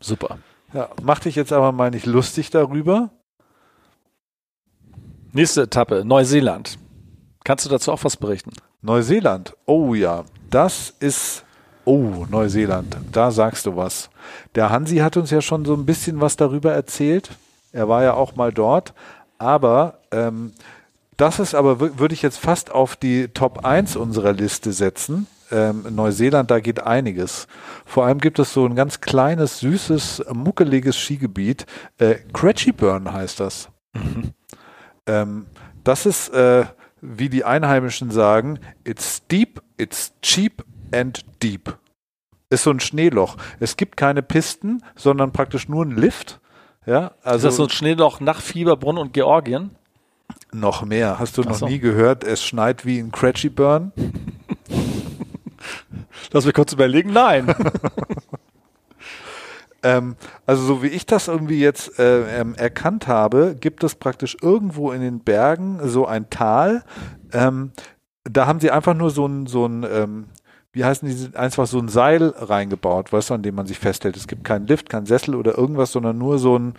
[0.00, 0.38] Super.
[0.72, 3.10] Ja, mach dich jetzt aber mal nicht lustig darüber.
[5.32, 6.78] Nächste Etappe, Neuseeland.
[7.44, 8.52] Kannst du dazu auch was berichten?
[8.82, 9.56] Neuseeland.
[9.66, 11.44] Oh ja, das ist.
[11.84, 12.96] Oh, Neuseeland.
[13.12, 14.10] Da sagst du was.
[14.54, 17.30] Der Hansi hat uns ja schon so ein bisschen was darüber erzählt.
[17.72, 18.94] Er war ja auch mal dort.
[19.38, 20.52] Aber ähm,
[21.16, 25.26] das ist aber, wür- würde ich jetzt fast auf die Top 1 unserer Liste setzen.
[25.50, 27.46] Ähm, Neuseeland, da geht einiges.
[27.86, 31.66] Vor allem gibt es so ein ganz kleines, süßes, muckeliges Skigebiet.
[31.98, 33.68] Äh, Cratchyburn heißt das.
[35.06, 35.46] Ähm,
[35.84, 36.66] das ist, äh,
[37.00, 41.76] wie die Einheimischen sagen, it's steep, it's cheap and deep.
[42.50, 43.36] Ist so ein Schneeloch.
[43.60, 46.40] Es gibt keine Pisten, sondern praktisch nur ein Lift.
[46.88, 49.72] Ja, Ist also das so ein Schneeloch nach Fieberbrunn und Georgien?
[50.52, 51.18] noch mehr.
[51.18, 51.68] Hast du Ach noch so.
[51.68, 53.92] nie gehört, es schneit wie in Cratchyburn?
[56.32, 57.12] Lass mich kurz überlegen.
[57.12, 57.54] Nein.
[59.84, 64.36] Ähm, also so wie ich das irgendwie jetzt äh, ähm, erkannt habe, gibt es praktisch
[64.42, 66.82] irgendwo in den Bergen so ein Tal.
[67.32, 67.70] Ähm,
[68.24, 70.26] da haben sie einfach nur so ein, so ein ähm,
[70.78, 74.16] wie heißen die, einfach so ein Seil reingebaut, weißt du, an dem man sich festhält.
[74.16, 76.74] Es gibt keinen Lift, keinen Sessel oder irgendwas, sondern nur so ein,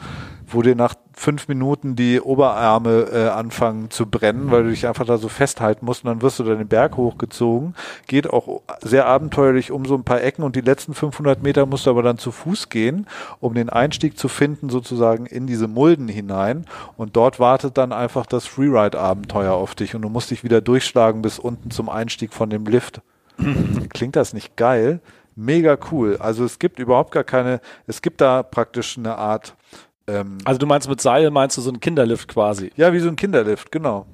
[0.47, 5.05] wo dir nach fünf Minuten die Oberarme äh, anfangen zu brennen, weil du dich einfach
[5.05, 7.75] da so festhalten musst und dann wirst du dann den Berg hochgezogen.
[8.07, 11.85] Geht auch sehr abenteuerlich um so ein paar Ecken und die letzten 500 Meter musst
[11.85, 13.05] du aber dann zu Fuß gehen,
[13.41, 18.25] um den Einstieg zu finden sozusagen in diese Mulden hinein und dort wartet dann einfach
[18.25, 22.49] das Freeride-Abenteuer auf dich und du musst dich wieder durchschlagen bis unten zum Einstieg von
[22.49, 23.01] dem Lift.
[23.93, 25.01] Klingt das nicht geil?
[25.35, 26.17] Mega cool.
[26.17, 29.55] Also es gibt überhaupt gar keine, es gibt da praktisch eine Art,
[30.07, 32.71] ähm, Also du meinst mit Seil, meinst du so ein Kinderlift quasi?
[32.75, 34.05] ja, wie so ein Kinderlift, genau.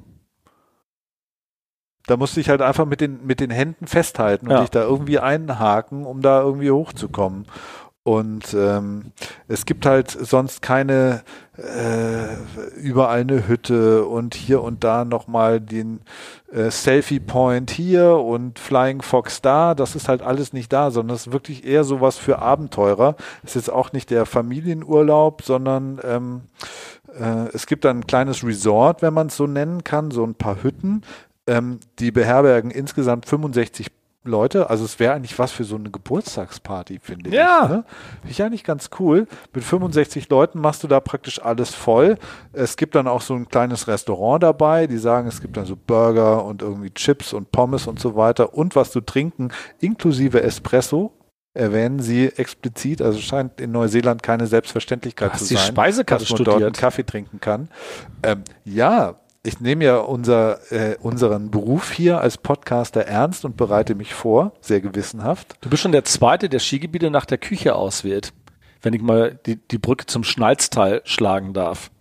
[2.07, 4.61] Da musst du dich halt einfach mit den, mit den Händen festhalten und Ja.
[4.61, 7.47] dich da irgendwie einhaken, um da irgendwie hochzukommen.
[8.05, 9.13] Und ähm,
[9.47, 11.23] es gibt halt sonst keine
[11.57, 12.35] äh,
[12.79, 16.01] überall eine Hütte und hier und da nochmal den
[16.51, 19.73] äh, Selfie Point hier und Flying Fox da.
[19.73, 23.15] Das ist halt alles nicht da, sondern es ist wirklich eher sowas für Abenteurer.
[23.43, 26.41] Es ist jetzt auch nicht der Familienurlaub, sondern ähm,
[27.19, 30.61] äh, es gibt ein kleines Resort, wenn man es so nennen kann, so ein paar
[30.61, 31.01] Hütten.
[31.47, 33.89] Ähm, die beherbergen insgesamt 65
[34.29, 34.69] Leute.
[34.69, 37.35] Also es wäre eigentlich was für so eine Geburtstagsparty, finde ich.
[37.35, 37.67] Ja.
[37.67, 37.83] Ne?
[38.21, 39.27] Finde ich eigentlich ganz cool.
[39.53, 42.17] Mit 65 Leuten machst du da praktisch alles voll.
[42.53, 44.87] Es gibt dann auch so ein kleines Restaurant dabei.
[44.87, 48.53] Die sagen, es gibt dann so Burger und irgendwie Chips und Pommes und so weiter
[48.53, 51.13] und was zu trinken, inklusive Espresso.
[51.53, 56.49] Erwähnen sie explizit, also scheint in Neuseeland keine Selbstverständlichkeit Hast zu sein dass man dort
[56.49, 56.77] einen studiert?
[56.77, 57.69] Kaffee trinken kann.
[58.23, 63.95] Ähm, ja, ich nehme ja unser, äh, unseren Beruf hier als Podcaster ernst und bereite
[63.95, 65.55] mich vor, sehr gewissenhaft.
[65.61, 68.33] Du bist schon der Zweite, der Skigebiete nach der Küche auswählt.
[68.81, 71.91] Wenn ich mal die, die Brücke zum Schnalztal schlagen darf.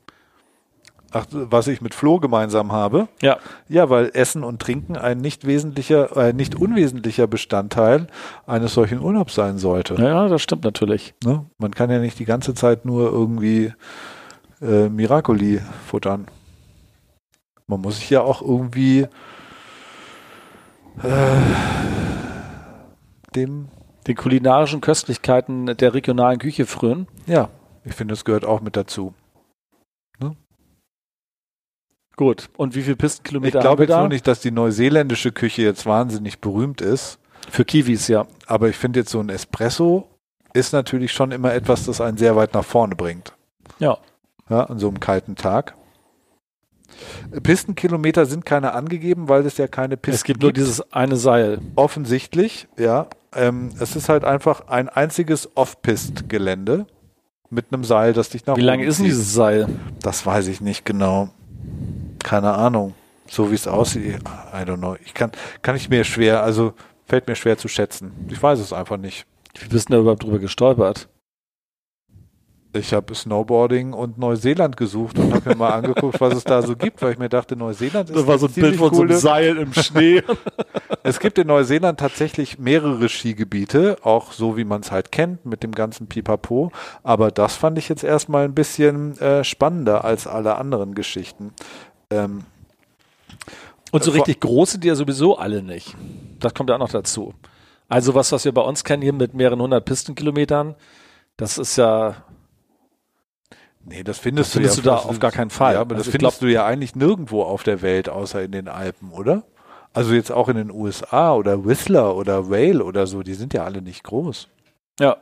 [1.12, 3.06] Ach, was ich mit Flo gemeinsam habe.
[3.22, 3.38] Ja.
[3.68, 8.08] Ja, weil Essen und Trinken ein nicht wesentlicher, äh, nicht unwesentlicher Bestandteil
[8.46, 9.94] eines solchen Urlaubs sein sollte.
[9.94, 11.14] Ja, das stimmt natürlich.
[11.24, 11.46] Ne?
[11.58, 13.72] Man kann ja nicht die ganze Zeit nur irgendwie
[14.60, 16.26] äh, Miracoli futtern.
[17.66, 19.06] Man muss sich ja auch irgendwie
[21.02, 21.40] äh,
[23.34, 23.68] dem,
[24.06, 27.06] Die kulinarischen Köstlichkeiten der regionalen Küche frönen.
[27.26, 27.48] ja,
[27.86, 29.12] ich finde, das gehört auch mit dazu.
[32.16, 32.48] Gut.
[32.56, 33.98] Und wie viele Ich Pistenkilometer glaube haben wir jetzt da?
[33.98, 37.18] nur nicht, dass die neuseeländische Küche jetzt wahnsinnig berühmt ist,
[37.50, 38.26] Für Kiwis, ja.
[38.46, 40.08] aber ich finde jetzt so ein Espresso
[40.52, 43.32] ist natürlich schon immer etwas, das einen sehr weit nach vorne bringt.
[43.80, 43.98] Ja.
[44.48, 45.74] Ja, an so einem kalten Tag.
[47.42, 51.60] Pistenkilometer sind keine angegeben, weil es ja keine Pisten Es gibt nur dieses eine Seil.
[51.74, 53.06] Offensichtlich, ja.
[53.34, 56.86] Ähm, es ist halt einfach ein einziges Off-Pist-Gelände
[57.50, 59.68] mit einem Seil, das dich nach Wie lang oben ist denn dieses Seil?
[60.00, 61.30] Das weiß ich nicht genau.
[62.22, 62.94] Keine Ahnung.
[63.28, 64.20] So wie es aussieht,
[64.52, 64.96] I don't know.
[65.04, 66.74] Ich kann, kann ich mir schwer, also
[67.06, 68.12] fällt mir schwer zu schätzen.
[68.28, 69.26] Ich weiß es einfach nicht.
[69.58, 71.08] Wie bist du da überhaupt drüber gestolpert?
[72.76, 76.74] Ich habe Snowboarding und Neuseeland gesucht und habe mir mal angeguckt, was es da so
[76.74, 80.22] gibt, weil ich mir dachte, Neuseeland ist eine ziemlich coole- Seil im Schnee.
[81.06, 85.62] Es gibt in Neuseeland tatsächlich mehrere Skigebiete, auch so wie man es halt kennt, mit
[85.62, 86.72] dem ganzen Pipapo.
[87.02, 91.52] Aber das fand ich jetzt erstmal ein bisschen äh, spannender als alle anderen Geschichten.
[92.10, 92.44] Ähm,
[93.92, 95.94] Und so richtig groß sind die ja sowieso alle nicht.
[96.40, 97.34] Das kommt ja auch noch dazu.
[97.90, 100.74] Also was, was wir bei uns kennen hier mit mehreren hundert Pistenkilometern,
[101.36, 102.16] das ist ja,
[103.86, 105.74] nee, das findest, Das findest du, du ja da auf gar keinen Fall.
[105.74, 108.52] Ja, aber Also das findest glaub- du ja eigentlich nirgendwo auf der Welt, außer in
[108.52, 109.44] den Alpen, oder?
[109.92, 113.64] Also jetzt auch in den USA oder Whistler oder Whale oder so, die sind ja
[113.64, 114.48] alle nicht groß.
[115.00, 115.16] ja.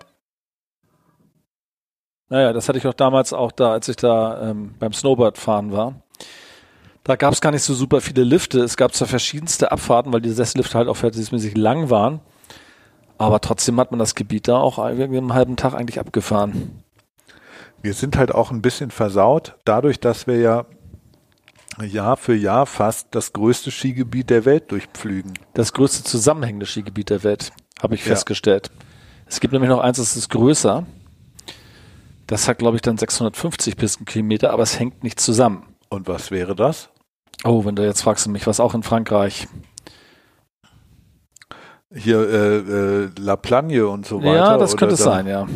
[2.28, 5.70] Naja, das hatte ich auch damals auch da, als ich da ähm, beim Snowboard fahren
[5.70, 5.96] war.
[7.04, 8.60] Da gab es gar nicht so super viele Lifte.
[8.60, 12.20] Es gab zwar verschiedenste Abfahrten, weil die Sesslifte halt auch verhältnismäßig lang waren.
[13.18, 16.81] Aber trotzdem hat man das Gebiet da auch irgendwie einen halben Tag eigentlich abgefahren.
[17.82, 20.66] Wir sind halt auch ein bisschen versaut, dadurch, dass wir ja
[21.84, 25.32] Jahr für Jahr fast das größte Skigebiet der Welt durchpflügen.
[25.54, 28.12] Das größte zusammenhängende Skigebiet der Welt, habe ich Ja.
[28.12, 28.70] festgestellt.
[29.26, 30.86] Es gibt nämlich noch eins, das ist größer.
[32.26, 35.64] Das hat, glaube ich, dann 650 Pistenkilometer, aber es hängt nicht zusammen.
[35.88, 36.88] Und was wäre das?
[37.44, 39.48] Oh, wenn du jetzt fragst du mich, was auch in Frankreich.
[41.94, 44.34] Hier äh, äh, La Plagne und so weiter.
[44.34, 45.46] ja, das könnte es sein, ja.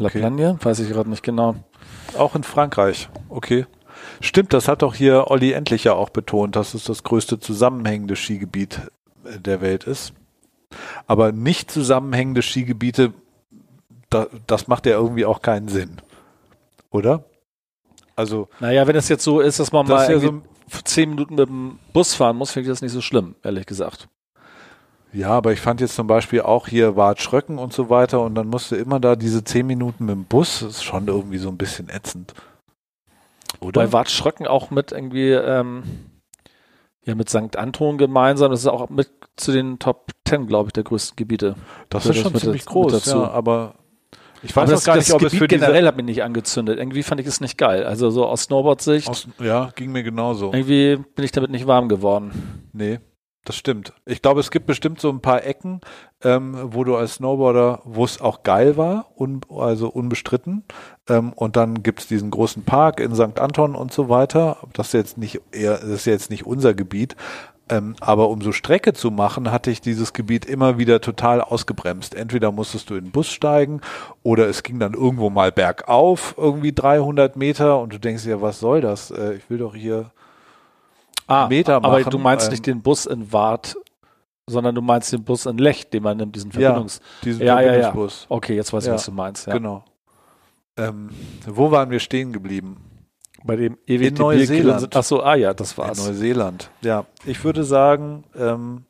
[0.00, 0.56] La Okay.
[0.62, 1.56] Weiß ich gerade nicht genau.
[2.16, 3.08] Auch in Frankreich.
[3.28, 3.66] Okay.
[4.20, 8.16] Stimmt, das hat doch hier Olli Endlich ja auch betont, dass es das größte zusammenhängende
[8.16, 8.80] Skigebiet
[9.24, 10.14] äh, der Welt ist.
[11.06, 13.12] Aber nicht zusammenhängende Skigebiete,
[14.08, 16.00] da, das macht ja irgendwie auch keinen Sinn.
[16.90, 17.24] Oder?
[18.16, 20.42] Also, Naja, wenn es jetzt so ist, dass man das mal ja so,
[20.84, 24.08] zehn Minuten mit dem Bus fahren muss, finde ich das nicht so schlimm, ehrlich gesagt.
[25.12, 28.34] Ja, aber ich fand jetzt zum Beispiel auch hier Bad Schröcken und so weiter und
[28.34, 31.48] dann musste immer da diese zehn Minuten mit dem Bus, das ist schon irgendwie so
[31.48, 32.34] ein bisschen ätzend.
[33.58, 33.82] Oder?
[33.82, 35.82] Bei Wart Schröcken auch mit irgendwie, ähm,
[37.04, 37.56] ja, mit St.
[37.56, 38.50] Anton gemeinsam.
[38.50, 41.56] Das ist auch mit zu den Top 10, glaube ich, der größten Gebiete.
[41.88, 43.18] das ist das schon ziemlich mit groß, dazu.
[43.18, 43.74] ja, aber
[44.42, 46.06] ich weiß Aber auch gar nicht, das ob es Gebiet für diese generell hat mich
[46.06, 46.78] nicht angezündet.
[46.78, 47.84] Irgendwie fand ich es nicht geil.
[47.84, 50.52] Also so aus Snowboard-Sicht, ja, ging mir genauso.
[50.52, 52.68] irgendwie bin ich damit nicht warm geworden.
[52.72, 53.00] Nee,
[53.44, 53.94] das stimmt.
[54.04, 55.80] Ich glaube, es gibt bestimmt so ein paar Ecken,
[56.22, 60.64] ähm, wo du als Snowboarder, wo es auch geil war, un, also unbestritten.
[61.08, 63.40] Ähm, und dann gibt es diesen großen Park in St.
[63.40, 64.58] Anton und so weiter.
[64.74, 67.16] Das ist jetzt nicht eher, das ist jetzt nicht unser Gebiet.
[67.70, 72.14] Ähm, aber um so Strecke zu machen, hatte ich dieses Gebiet immer wieder total ausgebremst.
[72.14, 73.80] Entweder musstest du in den Bus steigen
[74.22, 78.60] oder es ging dann irgendwo mal bergauf, irgendwie 300 Meter und du denkst dir, was
[78.60, 79.12] soll das?
[79.12, 80.10] Äh, ich will doch hier
[81.30, 83.76] Ah, Meter aber machen, du meinst ähm, nicht den Bus in Wart,
[84.46, 87.00] sondern du meinst den Bus in Lech, den man nimmt, diesen Ja, Verbindungs...
[87.24, 87.82] diesen Ja, ja, ja.
[87.84, 88.26] Verbindungsbus.
[88.28, 89.46] Okay, jetzt weiß ich, Ja, was du meinst.
[89.46, 89.52] Ja.
[89.52, 89.84] Genau.
[90.76, 91.10] Ähm,
[91.46, 92.78] wo waren wir stehen geblieben?
[93.44, 94.94] Bei dem In ewig Neuseeland.
[94.94, 96.06] Ach so, ah ja, das In war's.
[96.06, 96.70] Neuseeland.
[96.82, 98.84] Ja, ich würde sagen, ähm,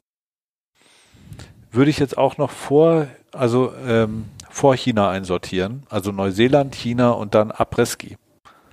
[1.71, 5.85] würde ich jetzt auch noch vor, also ähm, vor China einsortieren.
[5.89, 8.17] Also Neuseeland, China und dann Apreski.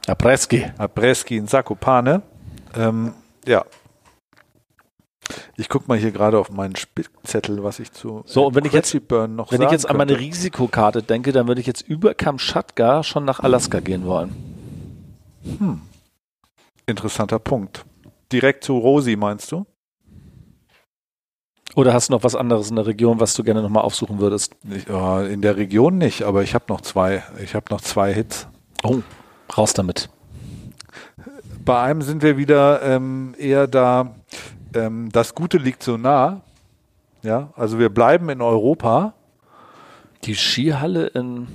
[0.07, 0.65] Apreski.
[0.77, 2.23] Apreski in Zakopane.
[2.75, 3.13] Ähm,
[3.47, 3.65] ja.
[5.57, 8.71] Ich gucke mal hier gerade auf meinen Spickzettel, was ich zu So, und wenn ich
[8.73, 10.25] jetzt- Burn noch Wenn ich jetzt an meine könnte.
[10.25, 14.35] Risikokarte denke, dann würde ich jetzt über Kamtschatka schon nach Alaska gehen wollen.
[16.85, 17.85] Interessanter Punkt.
[18.31, 19.65] Direkt zu Rosi, meinst du?
[21.75, 24.55] Oder hast du noch was anderes in der Region, was du gerne nochmal aufsuchen würdest?
[24.69, 27.23] Ich, äh, in der Region nicht, aber ich habe noch zwei.
[27.43, 28.47] Ich habe noch zwei Hits.
[28.83, 28.99] Oh,
[29.57, 30.09] raus damit.
[31.67, 34.15] Bei einem sind wir wieder ähm, eher da.
[34.73, 36.39] Ähm, das Gute liegt so nah.
[37.23, 39.11] Ja, also wir bleiben in Europa.
[40.23, 41.47] Die Skihalle in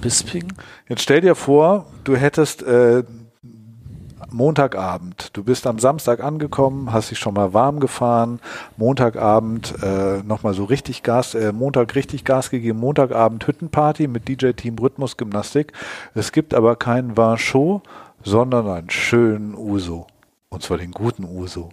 [0.00, 0.52] Bisping?
[0.88, 3.02] Jetzt stell dir vor, du hättest äh,
[4.30, 5.30] Montagabend.
[5.32, 8.38] Du bist am Samstag angekommen, hast dich schon mal warm gefahren.
[8.76, 12.78] Montagabend äh, nochmal so richtig Gas, äh, Montag richtig Gas gegeben.
[12.78, 15.72] Montagabend Hüttenparty mit DJ-Team Rhythmus Gymnastik.
[16.14, 17.82] Es gibt aber keinen Chaud,
[18.24, 20.06] sondern einen schönen Uso.
[20.48, 21.68] Und zwar den guten Uso.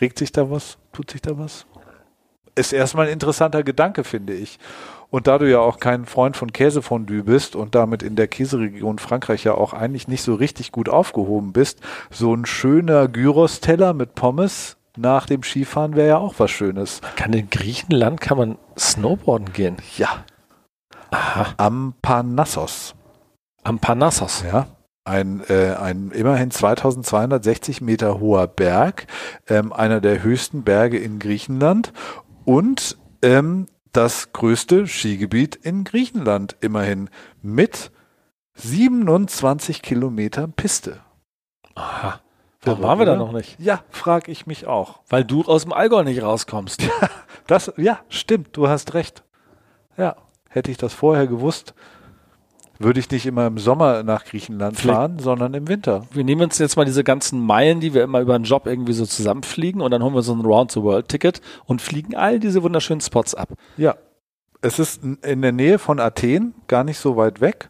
[0.00, 0.78] Regt sich da was?
[0.92, 1.66] Tut sich da was?
[2.58, 4.58] ist erstmal ein interessanter Gedanke, finde ich.
[5.10, 8.98] Und da du ja auch kein Freund von Käsefondue bist und damit in der Käseregion
[8.98, 14.14] Frankreich ja auch eigentlich nicht so richtig gut aufgehoben bist, so ein schöner Gyros-Teller mit
[14.14, 17.00] Pommes nach dem Skifahren wäre ja auch was Schönes.
[17.16, 19.76] Kann in Griechenland kann man Snowboarden gehen?
[19.96, 20.24] Ja.
[21.10, 21.54] Aha.
[21.56, 22.94] Am Parnassos.
[23.68, 24.44] Am Parnassos.
[24.50, 24.66] Ja.
[25.04, 29.06] Ein, äh, ein immerhin 2260 Meter hoher Berg,
[29.46, 31.92] ähm, einer der höchsten Berge in Griechenland
[32.46, 37.10] und ähm, das größte Skigebiet in Griechenland immerhin
[37.42, 37.90] mit
[38.54, 41.00] 27 Kilometern Piste.
[41.74, 42.20] Aha.
[42.62, 43.60] Warum waren wir da noch nicht?
[43.60, 45.00] Ja, frage ich mich auch.
[45.10, 46.82] Weil du aus dem Allgäu nicht rauskommst.
[47.46, 49.24] Das, ja, stimmt, du hast recht.
[49.96, 50.16] Ja,
[50.50, 51.72] hätte ich das vorher gewusst,
[52.78, 56.06] würde ich nicht immer im Sommer nach Griechenland Vielleicht- fahren, sondern im Winter.
[56.12, 58.92] Wir nehmen uns jetzt mal diese ganzen Meilen, die wir immer über einen Job irgendwie
[58.92, 63.34] so zusammenfliegen und dann holen wir so ein Round-the-World-Ticket und fliegen all diese wunderschönen Spots
[63.34, 63.50] ab.
[63.76, 63.96] Ja,
[64.60, 67.68] es ist in der Nähe von Athen, gar nicht so weit weg.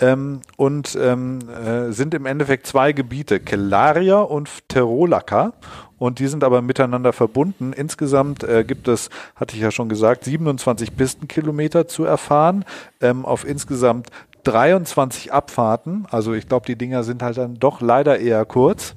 [0.00, 5.54] Ähm, und ähm, äh, sind im Endeffekt zwei Gebiete, Kellaria und Pterolaka.
[5.98, 7.72] Und die sind aber miteinander verbunden.
[7.72, 12.64] Insgesamt äh, gibt es, hatte ich ja schon gesagt, 27 Pistenkilometer zu erfahren.
[13.00, 14.08] Ähm, auf insgesamt
[14.44, 16.06] 23 Abfahrten.
[16.10, 18.94] Also ich glaube, die Dinger sind halt dann doch leider eher kurz.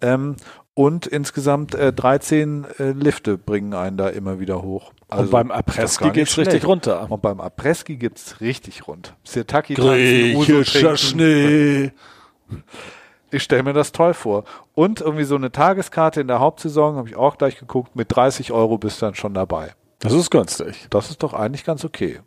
[0.00, 0.36] Ähm,
[0.74, 4.92] und insgesamt äh, 13 äh, Lifte bringen einen da immer wieder hoch.
[5.08, 6.66] und beim Apreski nicht geht's richtig schlecht.
[6.66, 7.06] runter.
[7.10, 9.14] Und beim Apreski gibt's richtig rund.
[9.22, 10.96] Sirtaki trinken.
[10.96, 11.92] Schnee.
[13.30, 14.44] Ich stelle mir das toll vor.
[14.74, 18.50] Und irgendwie so eine Tageskarte in der Hauptsaison, habe ich auch gleich geguckt, mit 30
[18.50, 19.74] Euro bist du dann schon dabei.
[20.00, 20.88] Das ist günstig.
[20.90, 22.20] Das ist doch eigentlich ganz okay.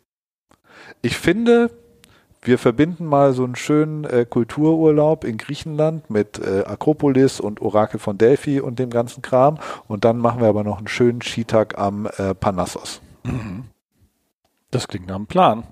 [1.02, 1.70] Ich finde,
[2.42, 7.98] wir verbinden mal so einen schönen äh, Kultururlaub in Griechenland mit äh, Akropolis und Orakel
[7.98, 9.58] von Delphi und dem ganzen Kram.
[9.86, 13.00] Und dann machen wir aber noch einen schönen Skitag am äh, Panassos.
[14.70, 15.64] Das klingt nach einem Plan.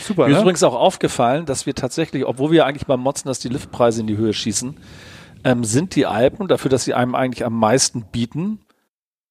[0.00, 0.42] Super, Mir ist ne?
[0.42, 4.06] übrigens auch aufgefallen, dass wir tatsächlich, obwohl wir eigentlich beim Motzen, dass die Liftpreise in
[4.06, 4.76] die Höhe schießen,
[5.44, 8.60] ähm, sind die Alpen dafür, dass sie einem eigentlich am meisten bieten,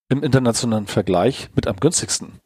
[0.08, 2.40] im internationalen Vergleich mit am günstigsten.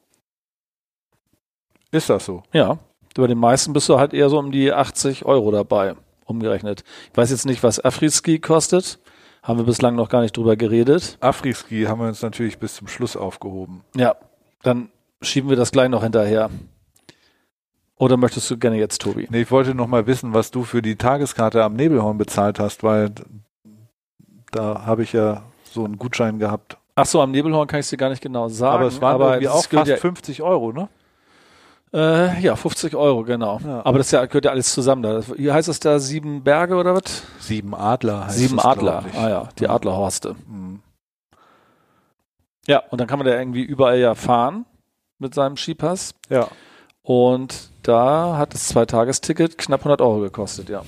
[1.91, 2.43] Ist das so?
[2.53, 2.79] Ja,
[3.15, 5.95] bei den meisten bist du halt eher so um die 80 Euro dabei,
[6.25, 6.85] umgerechnet.
[7.11, 8.99] Ich weiß jetzt nicht, was Afriski kostet.
[9.43, 11.19] Haben wir bislang noch gar nicht drüber geredet.
[11.21, 13.83] Afriski haben wir uns natürlich bis zum Schluss aufgehoben.
[13.97, 14.15] Ja,
[14.63, 14.89] dann
[15.21, 16.49] schieben wir das gleich noch hinterher.
[17.97, 19.27] Oder möchtest du gerne jetzt, Tobi?
[19.31, 22.83] Nee, ich wollte noch mal wissen, was du für die Tageskarte am Nebelhorn bezahlt hast,
[22.83, 23.13] weil
[24.51, 26.77] da habe ich ja so einen Gutschein gehabt.
[26.95, 28.75] Ach so, am Nebelhorn kann ich dir gar nicht genau sagen.
[28.75, 30.89] aber es waren irgendwie das auch fast 50 Euro, ne?
[31.93, 33.61] Ja, äh, ja, 50 Euro, genau.
[33.65, 33.85] Ja.
[33.85, 35.03] Aber das ja, gehört ja alles zusammen.
[35.03, 35.21] Da.
[35.37, 37.23] Hier heißt es da sieben Berge oder was?
[37.39, 39.05] Sieben Adler heißt Sieben es, Adler.
[39.15, 40.35] Ah ja, die Adlerhorste.
[40.47, 40.81] Mhm.
[42.67, 44.65] Ja, und dann kann man da irgendwie überall ja fahren
[45.19, 46.15] mit seinem Skipass.
[46.31, 46.49] Ja.
[47.03, 50.83] Und da hat das Zweitagesticket knapp 100 Euro gekostet, ja.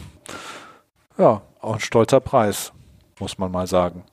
[1.19, 2.73] Ja, auch ein stolzer Preis,
[3.19, 4.05] muss man mal sagen.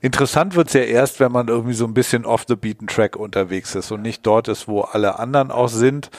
[0.00, 3.74] Interessant wird's ja erst, wenn man irgendwie so ein bisschen off the beaten track unterwegs
[3.74, 6.10] ist und nicht dort ist, wo alle anderen auch sind.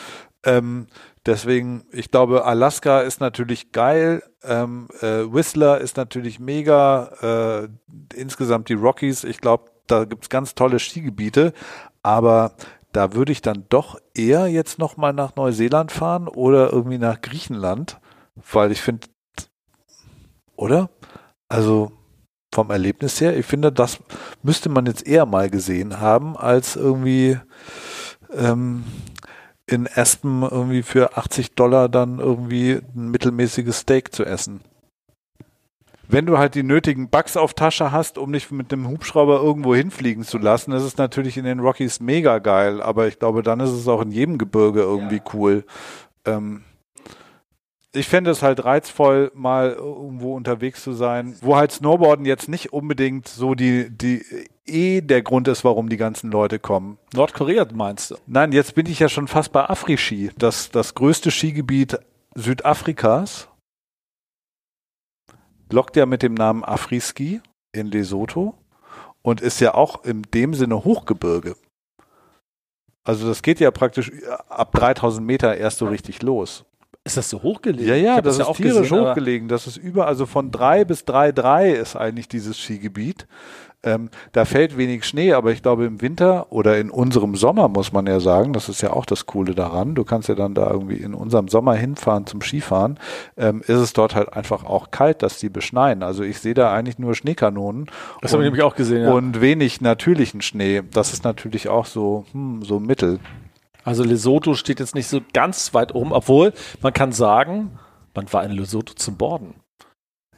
[0.43, 0.87] Ähm,
[1.25, 7.67] deswegen, ich glaube, Alaska ist natürlich geil, ähm, äh, Whistler ist natürlich mega, äh,
[8.15, 11.53] insgesamt die Rockies, ich glaube, da gibt's ganz tolle Skigebiete,
[12.03, 12.53] aber
[12.91, 17.99] da würde ich dann doch eher jetzt nochmal nach Neuseeland fahren oder irgendwie nach Griechenland,
[18.51, 19.07] weil ich finde,
[20.55, 20.89] oder?
[21.47, 21.91] Also
[22.55, 23.99] vom Erlebnis her, ich finde, das
[24.41, 27.37] müsste man jetzt eher mal gesehen haben, als irgendwie
[28.33, 28.85] ähm,
[29.67, 34.61] in Aspen irgendwie für 80 Dollar dann irgendwie ein mittelmäßiges Steak zu essen.
[36.07, 39.75] Wenn du halt die nötigen Bugs auf Tasche hast, um dich mit dem Hubschrauber irgendwo
[39.75, 43.59] hinfliegen zu lassen, ist es natürlich in den Rockies mega geil, aber ich glaube, dann
[43.59, 45.65] ist es auch in jedem Gebirge irgendwie cool.
[46.23, 46.63] Ähm,
[47.95, 52.73] ich fände es halt reizvoll, mal irgendwo unterwegs zu sein, wo halt Snowboarden jetzt nicht
[52.73, 54.23] unbedingt so die, die
[54.65, 56.97] eh der Grund ist, warum die ganzen Leute kommen.
[57.13, 58.15] Nordkorea meinst du?
[58.27, 61.99] Nein, jetzt bin ich ja schon fast bei Afri-Ski, das, das größte Skigebiet
[62.35, 63.47] Südafrikas.
[65.71, 67.41] Lockt ja mit dem Namen Afri-Ski
[67.71, 68.55] in Lesotho
[69.21, 71.55] und ist ja auch in dem Sinne Hochgebirge.
[73.03, 74.11] Also das geht ja praktisch
[74.49, 76.65] ab 3000 Meter erst so richtig los.
[77.05, 77.87] Ist das so hochgelegen?
[77.87, 79.47] Ja, ja, hab das, ist auch tierisch gesehen, hochgelegen.
[79.47, 83.27] Das ist über, also von drei bis drei drei ist eigentlich dieses Skigebiet.
[83.83, 87.93] Ähm, da fällt wenig Schnee, aber ich glaube im Winter oder in unserem Sommer muss
[87.93, 89.93] man ja sagen, das ist ja auch das Coole daran.
[89.93, 92.97] Du kannst ja dann da irgendwie in unserem Sommer hinfahren zum Skifahren.
[93.37, 96.01] Ähm, ist es dort halt einfach auch kalt, dass die beschneien.
[96.01, 97.85] Also ich sehe da eigentlich nur Schneekanonen.
[98.23, 99.11] Das habe ich und- nämlich auch gesehen, ja.
[99.13, 100.81] Und wenig natürlichen Schnee.
[100.91, 103.19] Das ist natürlich auch so, hm, so mittel.
[103.85, 107.79] Also Lesotho steht jetzt nicht so ganz weit oben, obwohl man kann sagen,
[108.15, 109.61] man war in Lesotho zum Borden.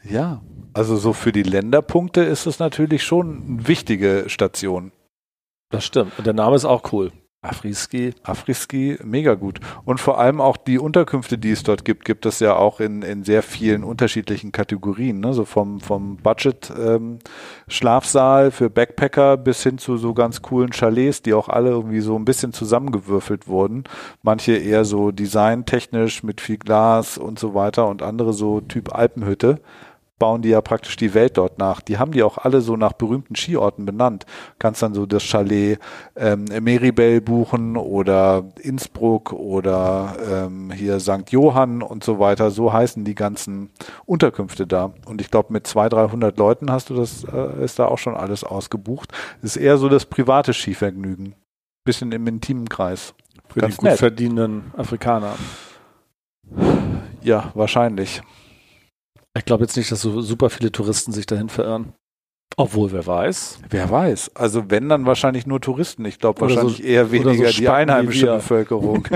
[0.03, 0.41] Ja,
[0.73, 4.91] also so für die Länderpunkte ist es natürlich schon eine wichtige Station.
[5.69, 6.17] Das stimmt.
[6.17, 7.13] Und der Name ist auch cool.
[7.47, 8.13] Afriski.
[8.23, 9.59] Afriski, mega gut.
[9.85, 13.01] Und vor allem auch die Unterkünfte, die es dort gibt, gibt es ja auch in,
[13.01, 15.19] in sehr vielen unterschiedlichen Kategorien.
[15.19, 15.33] Ne?
[15.33, 21.49] So vom, vom Budget-Schlafsaal für Backpacker bis hin zu so ganz coolen Chalets, die auch
[21.49, 23.83] alle irgendwie so ein bisschen zusammengewürfelt wurden.
[24.23, 29.61] Manche eher so designtechnisch mit viel Glas und so weiter und andere so Typ Alpenhütte
[30.19, 31.81] bauen die ja praktisch die Welt dort nach.
[31.81, 34.25] Die haben die auch alle so nach berühmten Skiorten benannt.
[34.59, 35.79] Kannst dann so das Chalet
[36.15, 41.29] ähm, Meribel buchen oder Innsbruck oder ähm, hier St.
[41.29, 42.49] Johann und so weiter.
[42.51, 43.69] So heißen die ganzen
[44.05, 44.93] Unterkünfte da.
[45.05, 48.15] Und ich glaube, mit 200, 300 Leuten hast du das, äh, ist da auch schon
[48.15, 49.11] alles ausgebucht.
[49.41, 51.35] Das ist eher so das private Skivergnügen.
[51.83, 53.13] Bisschen im intimen Kreis.
[53.49, 53.99] Für Ganz die gut nett.
[53.99, 55.35] verdienenden Afrikaner.
[57.21, 58.21] Ja, wahrscheinlich.
[59.37, 61.93] Ich glaube jetzt nicht, dass so super viele Touristen sich dahin verirren.
[62.55, 63.59] Obwohl, wer weiß.
[63.69, 64.35] Wer weiß.
[64.35, 66.05] Also wenn, dann wahrscheinlich nur Touristen.
[66.05, 68.25] Ich glaube wahrscheinlich so- eher weniger so die einheimische.
[68.27, 69.07] Bevölkerung.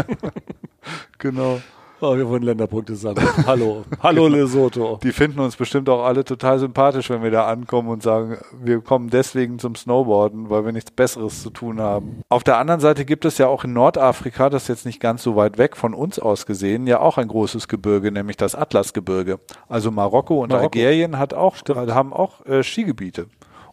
[1.18, 1.62] genau.
[2.04, 3.28] Oh, wir wollen Länderpunkte sammeln.
[3.46, 3.84] Hallo.
[4.02, 5.00] Hallo Lesotho.
[5.04, 8.82] Die finden uns bestimmt auch alle total sympathisch, wenn wir da ankommen und sagen, wir
[8.82, 12.24] kommen deswegen zum Snowboarden, weil wir nichts Besseres zu tun haben.
[12.28, 15.22] Auf der anderen Seite gibt es ja auch in Nordafrika, das ist jetzt nicht ganz
[15.22, 19.40] so weit weg von uns aus gesehen, ja auch ein großes Gebirge, nämlich das Atlasgebirge.
[19.70, 20.80] Also Marokko und Marokko.
[20.80, 23.28] Algerien hat auch, haben auch äh, Skigebiete.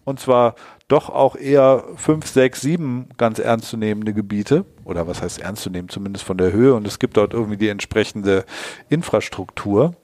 [0.08, 0.54] Und zwar
[0.88, 4.64] doch auch eher fünf, sechs, sieben ganz ernstzunehmende Gebiete.
[4.84, 6.74] Oder was heißt ernst zu nehmen, zumindest von der Höhe.
[6.74, 8.46] Und es gibt dort irgendwie die entsprechende
[8.88, 9.94] Infrastruktur.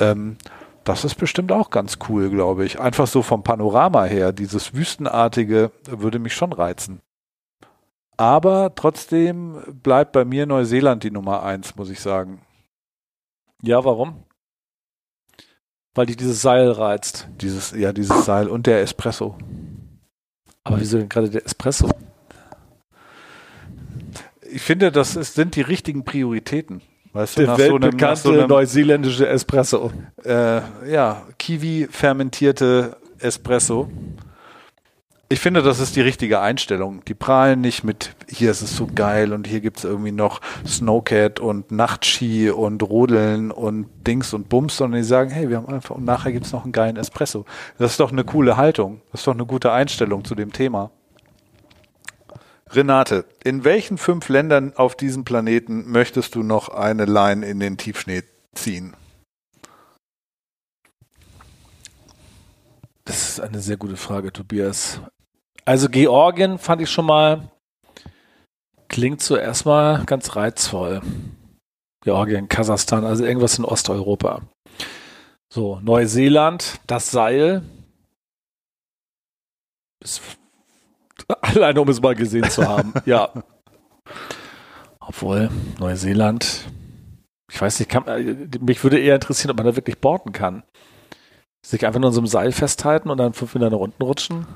[0.00, 0.36] Ähm,
[0.82, 2.80] das ist bestimmt auch ganz cool, glaube ich.
[2.80, 4.32] Einfach so vom Panorama her.
[4.32, 7.00] Dieses Wüstenartige würde mich schon reizen.
[8.16, 12.40] Aber trotzdem bleibt bei mir Neuseeland die Nummer eins, muss ich sagen.
[13.62, 14.24] Ja, warum?
[15.94, 17.28] Weil die dieses Seil reizt.
[17.40, 19.36] Dieses, ja, dieses Seil und der Espresso.
[20.64, 21.88] Aber wieso denn gerade der Espresso?
[24.50, 26.80] Ich finde, das ist, sind die richtigen Prioritäten.
[27.12, 29.92] Weißt du, Der nach so einem, nach weltbekannte so einem neuseeländische Espresso.
[30.24, 33.88] äh, ja, Kiwi-fermentierte Espresso.
[35.34, 37.04] Ich finde, das ist die richtige Einstellung.
[37.06, 41.40] Die prahlen nicht mit, hier ist es so geil und hier gibt's irgendwie noch Snowcat
[41.40, 45.96] und Nachtski und Rodeln und Dings und Bums, sondern die sagen, hey, wir haben einfach,
[45.96, 47.46] und nachher gibt's noch einen geilen Espresso.
[47.78, 49.00] Das ist doch eine coole Haltung.
[49.10, 50.92] Das ist doch eine gute Einstellung zu dem Thema.
[52.70, 57.76] Renate, in welchen fünf Ländern auf diesem Planeten möchtest du noch eine Line in den
[57.76, 58.22] Tiefschnee
[58.54, 58.94] ziehen?
[63.04, 65.00] Das ist eine sehr gute Frage, Tobias.
[65.64, 67.50] Also Georgien fand ich schon mal,
[68.88, 71.00] klingt zuerst mal ganz reizvoll.
[72.02, 74.42] Georgien, Kasachstan, also irgendwas in Osteuropa.
[75.50, 77.62] So, Neuseeland, das Seil.
[80.02, 80.20] Ist
[81.40, 82.92] alleine, um es mal gesehen zu haben.
[83.06, 83.30] ja.
[85.00, 85.48] Obwohl,
[85.78, 86.66] Neuseeland,
[87.50, 90.62] ich weiß nicht, kann, äh, mich würde eher interessieren, ob man da wirklich boarden kann.
[91.64, 94.46] Sich einfach nur in so einem Seil festhalten und dann fünf Meter nach unten rutschen.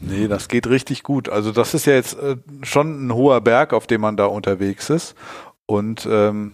[0.00, 1.28] Nee, das geht richtig gut.
[1.28, 4.90] Also das ist ja jetzt äh, schon ein hoher Berg, auf dem man da unterwegs
[4.90, 5.14] ist.
[5.66, 6.52] Und ähm,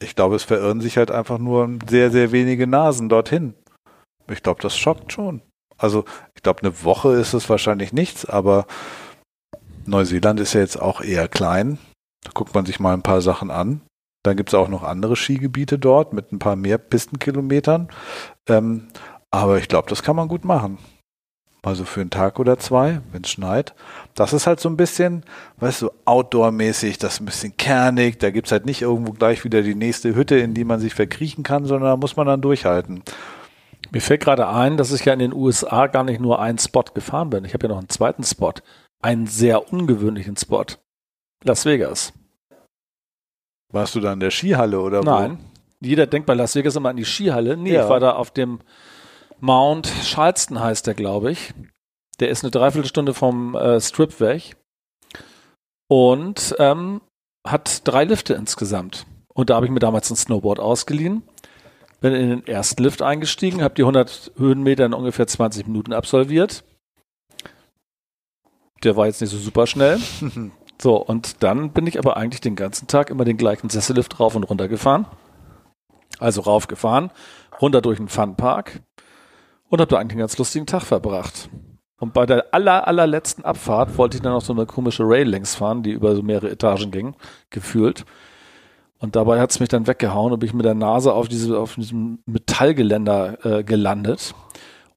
[0.00, 3.54] ich glaube, es verirren sich halt einfach nur sehr, sehr wenige Nasen dorthin.
[4.30, 5.42] Ich glaube, das schockt schon.
[5.78, 6.04] Also
[6.34, 8.66] ich glaube, eine Woche ist es wahrscheinlich nichts, aber
[9.86, 11.78] Neuseeland ist ja jetzt auch eher klein.
[12.24, 13.80] Da guckt man sich mal ein paar Sachen an.
[14.24, 17.88] Dann gibt es auch noch andere Skigebiete dort mit ein paar mehr Pistenkilometern.
[18.48, 18.88] Ähm,
[19.30, 20.78] aber ich glaube, das kann man gut machen.
[21.64, 23.72] Also für einen Tag oder zwei, wenn es schneit.
[24.14, 25.22] Das ist halt so ein bisschen,
[25.58, 28.18] weißt du, outdoor-mäßig, das ist ein bisschen kernig.
[28.18, 31.44] Da gibt's halt nicht irgendwo gleich wieder die nächste Hütte, in die man sich verkriechen
[31.44, 33.02] kann, sondern da muss man dann durchhalten.
[33.92, 36.82] Mir fällt gerade ein, dass ich ja in den USA gar nicht nur einen Spot
[36.94, 37.44] gefahren bin.
[37.44, 38.54] Ich habe ja noch einen zweiten Spot.
[39.00, 40.64] Einen sehr ungewöhnlichen Spot.
[41.44, 42.12] Las Vegas.
[43.72, 45.38] Warst du da in der Skihalle oder Nein.
[45.80, 47.56] Jeder denkt bei Las Vegas immer an die Skihalle.
[47.56, 47.84] Nee, Ja.
[47.84, 48.60] ich war da auf dem
[49.42, 51.52] Mount Charleston heißt der, glaube ich.
[52.20, 54.56] Der ist eine Dreiviertelstunde vom äh, Strip weg
[55.88, 57.00] und ähm,
[57.44, 59.04] hat drei Lifte insgesamt.
[59.34, 61.24] Und da habe ich mir damals ein Snowboard ausgeliehen.
[62.00, 66.62] Bin in den ersten Lift eingestiegen, habe die 100 Höhenmeter in ungefähr 20 Minuten absolviert.
[68.84, 69.98] Der war jetzt nicht so super schnell.
[70.80, 74.36] so, und dann bin ich aber eigentlich den ganzen Tag immer den gleichen Sessellift rauf
[74.36, 75.06] und runter gefahren.
[76.20, 77.10] Also raufgefahren,
[77.60, 78.82] runter durch den Funpark
[79.72, 81.48] und habe da eigentlich einen ganz lustigen Tag verbracht.
[81.98, 85.54] Und bei der aller, allerletzten Abfahrt wollte ich dann noch so eine komische Rail längs
[85.54, 87.14] fahren, die über so mehrere Etagen ging,
[87.48, 88.04] gefühlt.
[88.98, 91.58] Und dabei hat es mich dann weggehauen und bin ich mit der Nase auf, diese,
[91.58, 94.34] auf diesem Metallgeländer äh, gelandet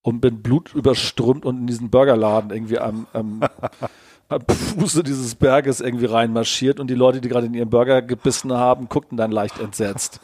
[0.02, 3.44] und bin blutüberströmt und in diesen Burgerladen irgendwie am, am,
[4.28, 8.52] am Fuße dieses Berges irgendwie reinmarschiert und die Leute, die gerade in ihren Burger gebissen
[8.52, 10.20] haben, guckten dann leicht entsetzt.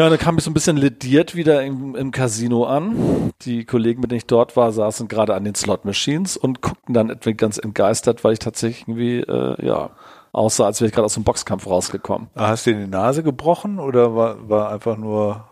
[0.00, 3.34] Ja, dann kam ich so ein bisschen lediert wieder im, im Casino an.
[3.42, 7.10] Die Kollegen, mit denen ich dort war, saßen gerade an den Slot-Machines und guckten dann
[7.10, 9.90] etwa ganz entgeistert, weil ich tatsächlich irgendwie, äh, ja,
[10.32, 12.30] aussah, als wäre ich gerade aus dem Boxkampf rausgekommen.
[12.34, 15.46] Ah, Hast du dir die Nase gebrochen oder war, war einfach nur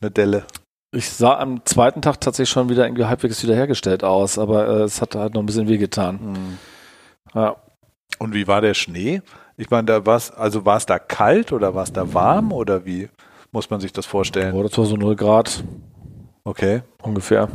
[0.00, 0.44] eine Delle?
[0.90, 5.00] Ich sah am zweiten Tag tatsächlich schon wieder irgendwie halbwegs wiederhergestellt aus, aber äh, es
[5.00, 6.18] hat halt noch ein bisschen wehgetan.
[6.18, 6.58] Hm.
[7.40, 7.56] Ja.
[8.18, 9.22] Und wie war der Schnee?
[9.60, 12.86] Ich meine, da war's, also war es da kalt oder war es da warm oder
[12.86, 13.10] wie
[13.52, 14.54] muss man sich das vorstellen?
[14.54, 15.62] Oh, das war so 0 Grad
[16.44, 16.80] Okay.
[17.02, 17.46] ungefähr.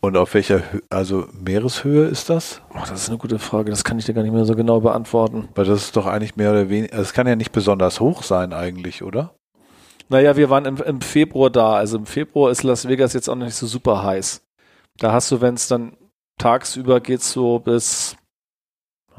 [0.00, 2.62] Und auf welcher, also Meereshöhe ist das?
[2.72, 4.78] Oh, das ist eine gute Frage, das kann ich dir gar nicht mehr so genau
[4.78, 5.48] beantworten.
[5.56, 8.52] Weil das ist doch eigentlich mehr oder weniger, es kann ja nicht besonders hoch sein
[8.52, 9.34] eigentlich, oder?
[10.08, 11.74] Naja, wir waren im, im Februar da.
[11.74, 14.40] Also im Februar ist Las Vegas jetzt auch noch nicht so super heiß.
[14.98, 15.96] Da hast du, wenn es dann
[16.38, 18.16] tagsüber geht, so bis,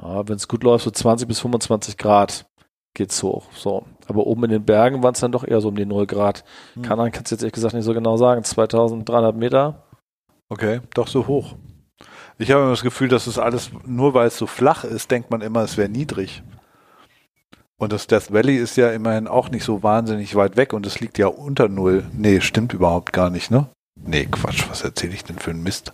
[0.01, 2.45] ja, wenn es gut läuft, so 20 bis 25 Grad
[2.93, 3.45] geht's hoch.
[3.53, 3.85] So.
[4.07, 6.43] Aber oben in den Bergen waren es dann doch eher so um die 0 Grad.
[6.73, 6.81] Hm.
[6.83, 8.43] Kann man kannst jetzt ehrlich gesagt nicht so genau sagen.
[8.43, 9.83] 2300 Meter.
[10.49, 11.55] Okay, doch so hoch.
[12.37, 15.29] Ich habe immer das Gefühl, dass es alles, nur weil es so flach ist, denkt
[15.31, 16.43] man immer, es wäre niedrig.
[17.77, 20.99] Und das Death Valley ist ja immerhin auch nicht so wahnsinnig weit weg und es
[20.99, 22.05] liegt ja unter Null.
[22.13, 23.69] Nee, stimmt überhaupt gar nicht, ne?
[23.99, 25.93] Nee, Quatsch, was erzähle ich denn für einen Mist?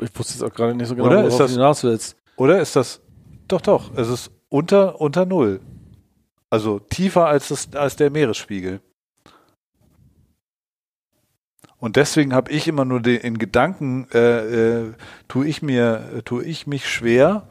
[0.00, 1.18] Ich wusste jetzt auch gerade nicht so genau, Oder?
[1.18, 2.16] worauf Ist das- du hinaus willst.
[2.36, 3.00] Oder ist das,
[3.48, 5.60] doch, doch, es ist unter, unter Null.
[6.50, 8.80] Also tiefer als, das, als der Meeresspiegel.
[11.78, 14.92] Und deswegen habe ich immer nur den, in Gedanken, äh, äh,
[15.28, 17.46] tue ich mir, tue ich mich schwer,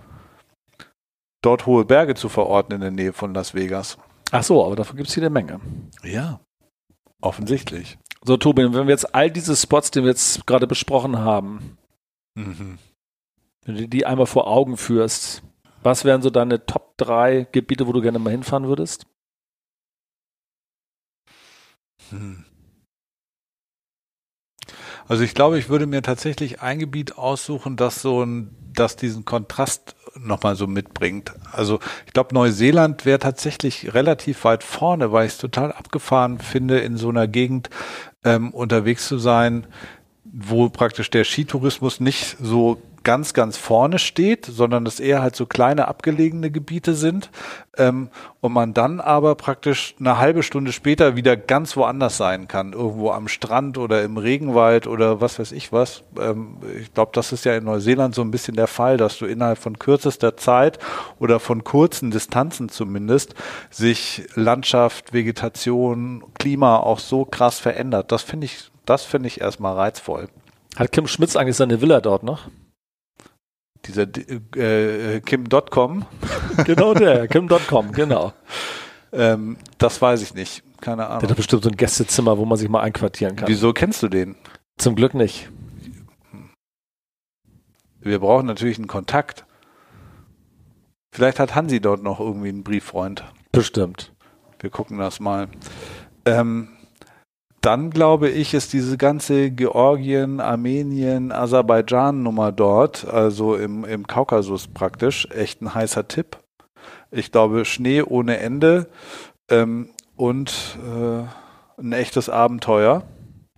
[1.42, 3.98] dort hohe Berge zu verorten in der Nähe von Las Vegas.
[4.32, 5.60] Ach so, aber davon gibt's hier eine Menge.
[6.04, 6.40] Ja,
[7.22, 8.00] offensichtlich.
[8.24, 11.78] So, Tobi, wenn wir jetzt all diese Spots, die wir jetzt gerade besprochen haben,
[12.36, 12.80] Mhm.
[13.66, 15.43] Wenn du die einmal vor Augen führst,
[15.82, 19.05] was wären so deine Top 3 Gebiete, wo du gerne mal hinfahren würdest?
[22.09, 22.45] Hm.
[25.07, 29.26] Also ich glaube, ich würde mir tatsächlich ein Gebiet aussuchen, das so ein, das diesen
[29.26, 31.34] Kontrast nochmal so mitbringt.
[31.51, 36.80] Also ich glaube, Neuseeland wäre tatsächlich relativ weit vorne, weil ich es total abgefahren finde,
[36.80, 37.70] in so einer Gegend
[38.24, 39.68] ähm, unterwegs zu sein,
[40.24, 45.45] wo praktisch der Skitourismus nicht so ganz, ganz vorne steht, sondern es eher halt so
[45.45, 47.30] kleine abgelegene Gebiete sind
[47.78, 48.10] ähm,
[48.41, 53.12] und man dann aber praktisch eine halbe Stunde später wieder ganz woanders sein kann, irgendwo
[53.12, 56.04] am Strand oder im Regenwald oder was weiß ich was.
[56.20, 59.26] Ähm, ich glaube, das ist ja in Neuseeland so ein bisschen der Fall, dass du
[59.26, 60.80] innerhalb von kürzester Zeit
[61.20, 63.36] oder von kurzen Distanzen zumindest
[63.70, 68.12] sich Landschaft, Vegetation, Klima auch so krass verändert.
[68.12, 70.28] Das finde ich, das finde ich erstmal reizvoll.
[70.76, 72.49] Hat Kim Schmitz eigentlich seine Villa dort noch?
[73.86, 74.04] Dieser
[74.56, 76.06] äh, Kim.com,
[76.66, 78.34] genau der, Kim.com, genau.
[79.12, 80.64] ähm, das weiß ich nicht.
[80.80, 81.30] Keine Der Ahnung.
[81.30, 83.48] hat bestimmt so ein Gästezimmer, wo man sich mal einquartieren kann.
[83.48, 84.36] Wieso kennst du den?
[84.78, 85.50] Zum Glück nicht.
[88.02, 89.46] Wir brauchen natürlich einen Kontakt.
[91.14, 93.24] Vielleicht hat Hansi dort noch irgendwie einen Brieffreund.
[93.52, 94.12] Bestimmt.
[94.60, 95.48] Wir gucken das mal.
[96.26, 96.70] Ähm,
[97.64, 105.28] dann glaube ich, ist diese ganze Georgien, Armenien, Aserbaidschan-Nummer dort, also im, im Kaukasus praktisch,
[105.32, 106.38] echt ein heißer Tipp.
[107.09, 108.88] Ich glaube, Schnee ohne Ende
[109.49, 111.24] ähm, und äh,
[111.82, 113.03] ein echtes Abenteuer.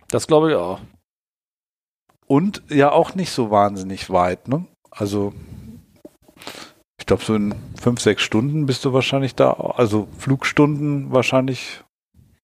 [0.08, 0.80] Das glaube ich auch.
[2.28, 4.66] Und ja auch nicht so wahnsinnig weit, ne?
[4.90, 5.32] Also
[6.98, 9.52] ich glaube, so in fünf, sechs Stunden bist du wahrscheinlich da.
[9.52, 11.82] Also Flugstunden wahrscheinlich,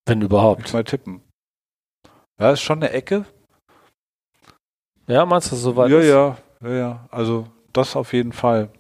[0.07, 0.73] Wenn überhaupt.
[0.73, 1.21] mal tippen.
[2.39, 3.25] Ja, ist schon eine Ecke.
[5.07, 6.09] Ja, meinst du, soweit ja, ist?
[6.09, 7.09] ja, ja, ja.
[7.11, 8.71] Also das auf jeden Fall.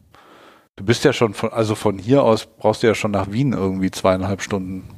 [0.77, 3.53] Du bist ja schon von, also von hier aus brauchst du ja schon nach Wien
[3.53, 4.89] irgendwie zweieinhalb Stunden.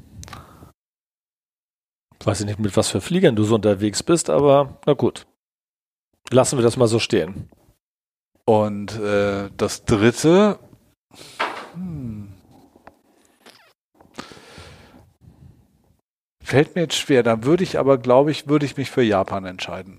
[2.23, 5.27] Weiß ich nicht, mit was für Fliegern du so unterwegs bist, aber na gut.
[6.31, 7.51] Lassen wir das mal so stehen.
[8.47, 10.59] Und äh, das dritte,
[11.75, 12.24] hm,
[16.45, 17.23] Fällt mir jetzt schwer.
[17.23, 19.99] Da würde ich aber, glaube ich, würde ich mich für Japan entscheiden.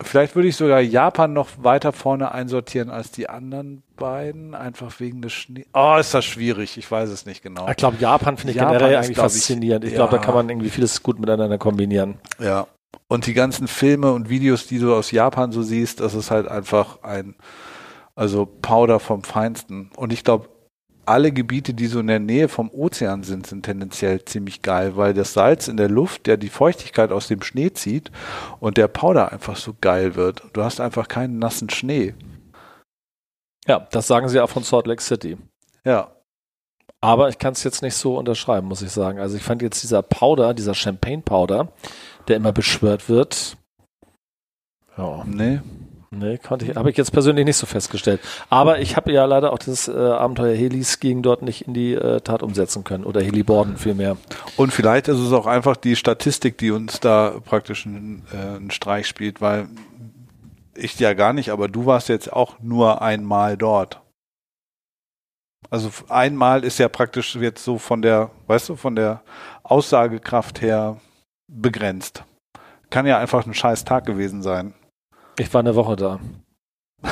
[0.00, 5.22] Vielleicht würde ich sogar Japan noch weiter vorne einsortieren als die anderen beiden, einfach wegen
[5.22, 5.66] des Schnee.
[5.74, 6.76] Oh, ist das schwierig.
[6.76, 7.66] Ich weiß es nicht genau.
[7.68, 9.84] Ich glaube, Japan finde ich Japan generell eigentlich glaub ich, faszinierend.
[9.84, 9.96] Ich ja.
[9.96, 12.18] glaube, da kann man irgendwie vieles gut miteinander kombinieren.
[12.38, 12.68] Ja.
[13.08, 16.46] Und die ganzen Filme und Videos, die du aus Japan so siehst, das ist halt
[16.46, 17.34] einfach ein,
[18.14, 19.90] also Powder vom Feinsten.
[19.96, 20.48] Und ich glaube,
[21.06, 25.14] alle Gebiete, die so in der Nähe vom Ozean sind, sind tendenziell ziemlich geil, weil
[25.14, 28.10] das Salz in der Luft, der die Feuchtigkeit aus dem Schnee zieht
[28.60, 30.42] und der Powder einfach so geil wird.
[30.52, 32.14] Du hast einfach keinen nassen Schnee.
[33.66, 35.36] Ja, das sagen sie auch von Salt Lake City.
[35.84, 36.12] Ja.
[37.00, 39.18] Aber ich kann es jetzt nicht so unterschreiben, muss ich sagen.
[39.18, 41.72] Also ich fand jetzt dieser Powder, dieser Champagne Powder,
[42.26, 43.56] der immer beschwört wird.
[44.96, 45.60] Ja, Nee.
[46.18, 48.20] Nee, konnte ich, habe ich jetzt persönlich nicht so festgestellt.
[48.50, 52.20] Aber ich habe ja leider auch das äh, Abenteuer Heli-Skiing dort nicht in die äh,
[52.20, 53.04] Tat umsetzen können.
[53.04, 54.16] Oder Heliboarden vielmehr.
[54.56, 58.70] Und vielleicht ist es auch einfach die Statistik, die uns da praktisch einen, äh, einen
[58.70, 59.68] Streich spielt, weil
[60.74, 64.00] ich ja gar nicht, aber du warst jetzt auch nur einmal dort.
[65.70, 69.22] Also einmal ist ja praktisch jetzt so von der, weißt du, von der
[69.62, 71.00] Aussagekraft her
[71.48, 72.24] begrenzt.
[72.90, 74.74] Kann ja einfach ein scheiß Tag gewesen sein.
[75.38, 76.18] Ich war eine Woche da.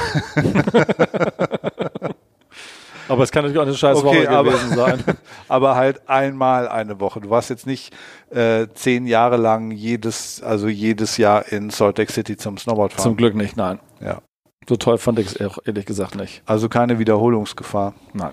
[3.08, 5.04] aber es kann natürlich auch eine scheiß Okay, Woche aber- gewesen sein.
[5.48, 7.20] aber halt einmal eine Woche.
[7.20, 7.94] Du warst jetzt nicht
[8.30, 13.02] äh, zehn Jahre lang jedes, also jedes Jahr in Salt Lake City zum Snowboardfahren.
[13.02, 13.78] Zum Glück nicht, nein.
[14.00, 14.22] Ja.
[14.68, 16.42] So toll fand ich es ehrlich gesagt nicht.
[16.46, 17.94] Also keine Wiederholungsgefahr.
[18.14, 18.32] Nein.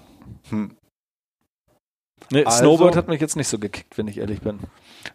[0.49, 0.71] Hm.
[2.29, 4.59] Nee, Also- Snowboard hat mich jetzt nicht so gekickt, wenn ich ehrlich bin.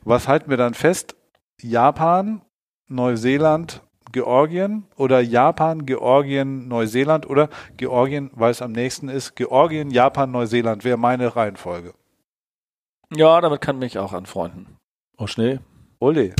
[0.04, 1.16] Was halten wir dann fest?
[1.62, 2.42] Japan,
[2.88, 3.80] Neuseeland,
[4.12, 9.36] Georgien oder Japan, Georgien, Neuseeland oder Georgien, weil es am nächsten ist.
[9.36, 11.94] Georgien, Japan, Neuseeland wäre meine Reihenfolge.
[13.14, 14.78] Ja, damit kann mich auch anfreunden.
[15.16, 15.60] Oh, Schnee.
[15.98, 16.34] Ole.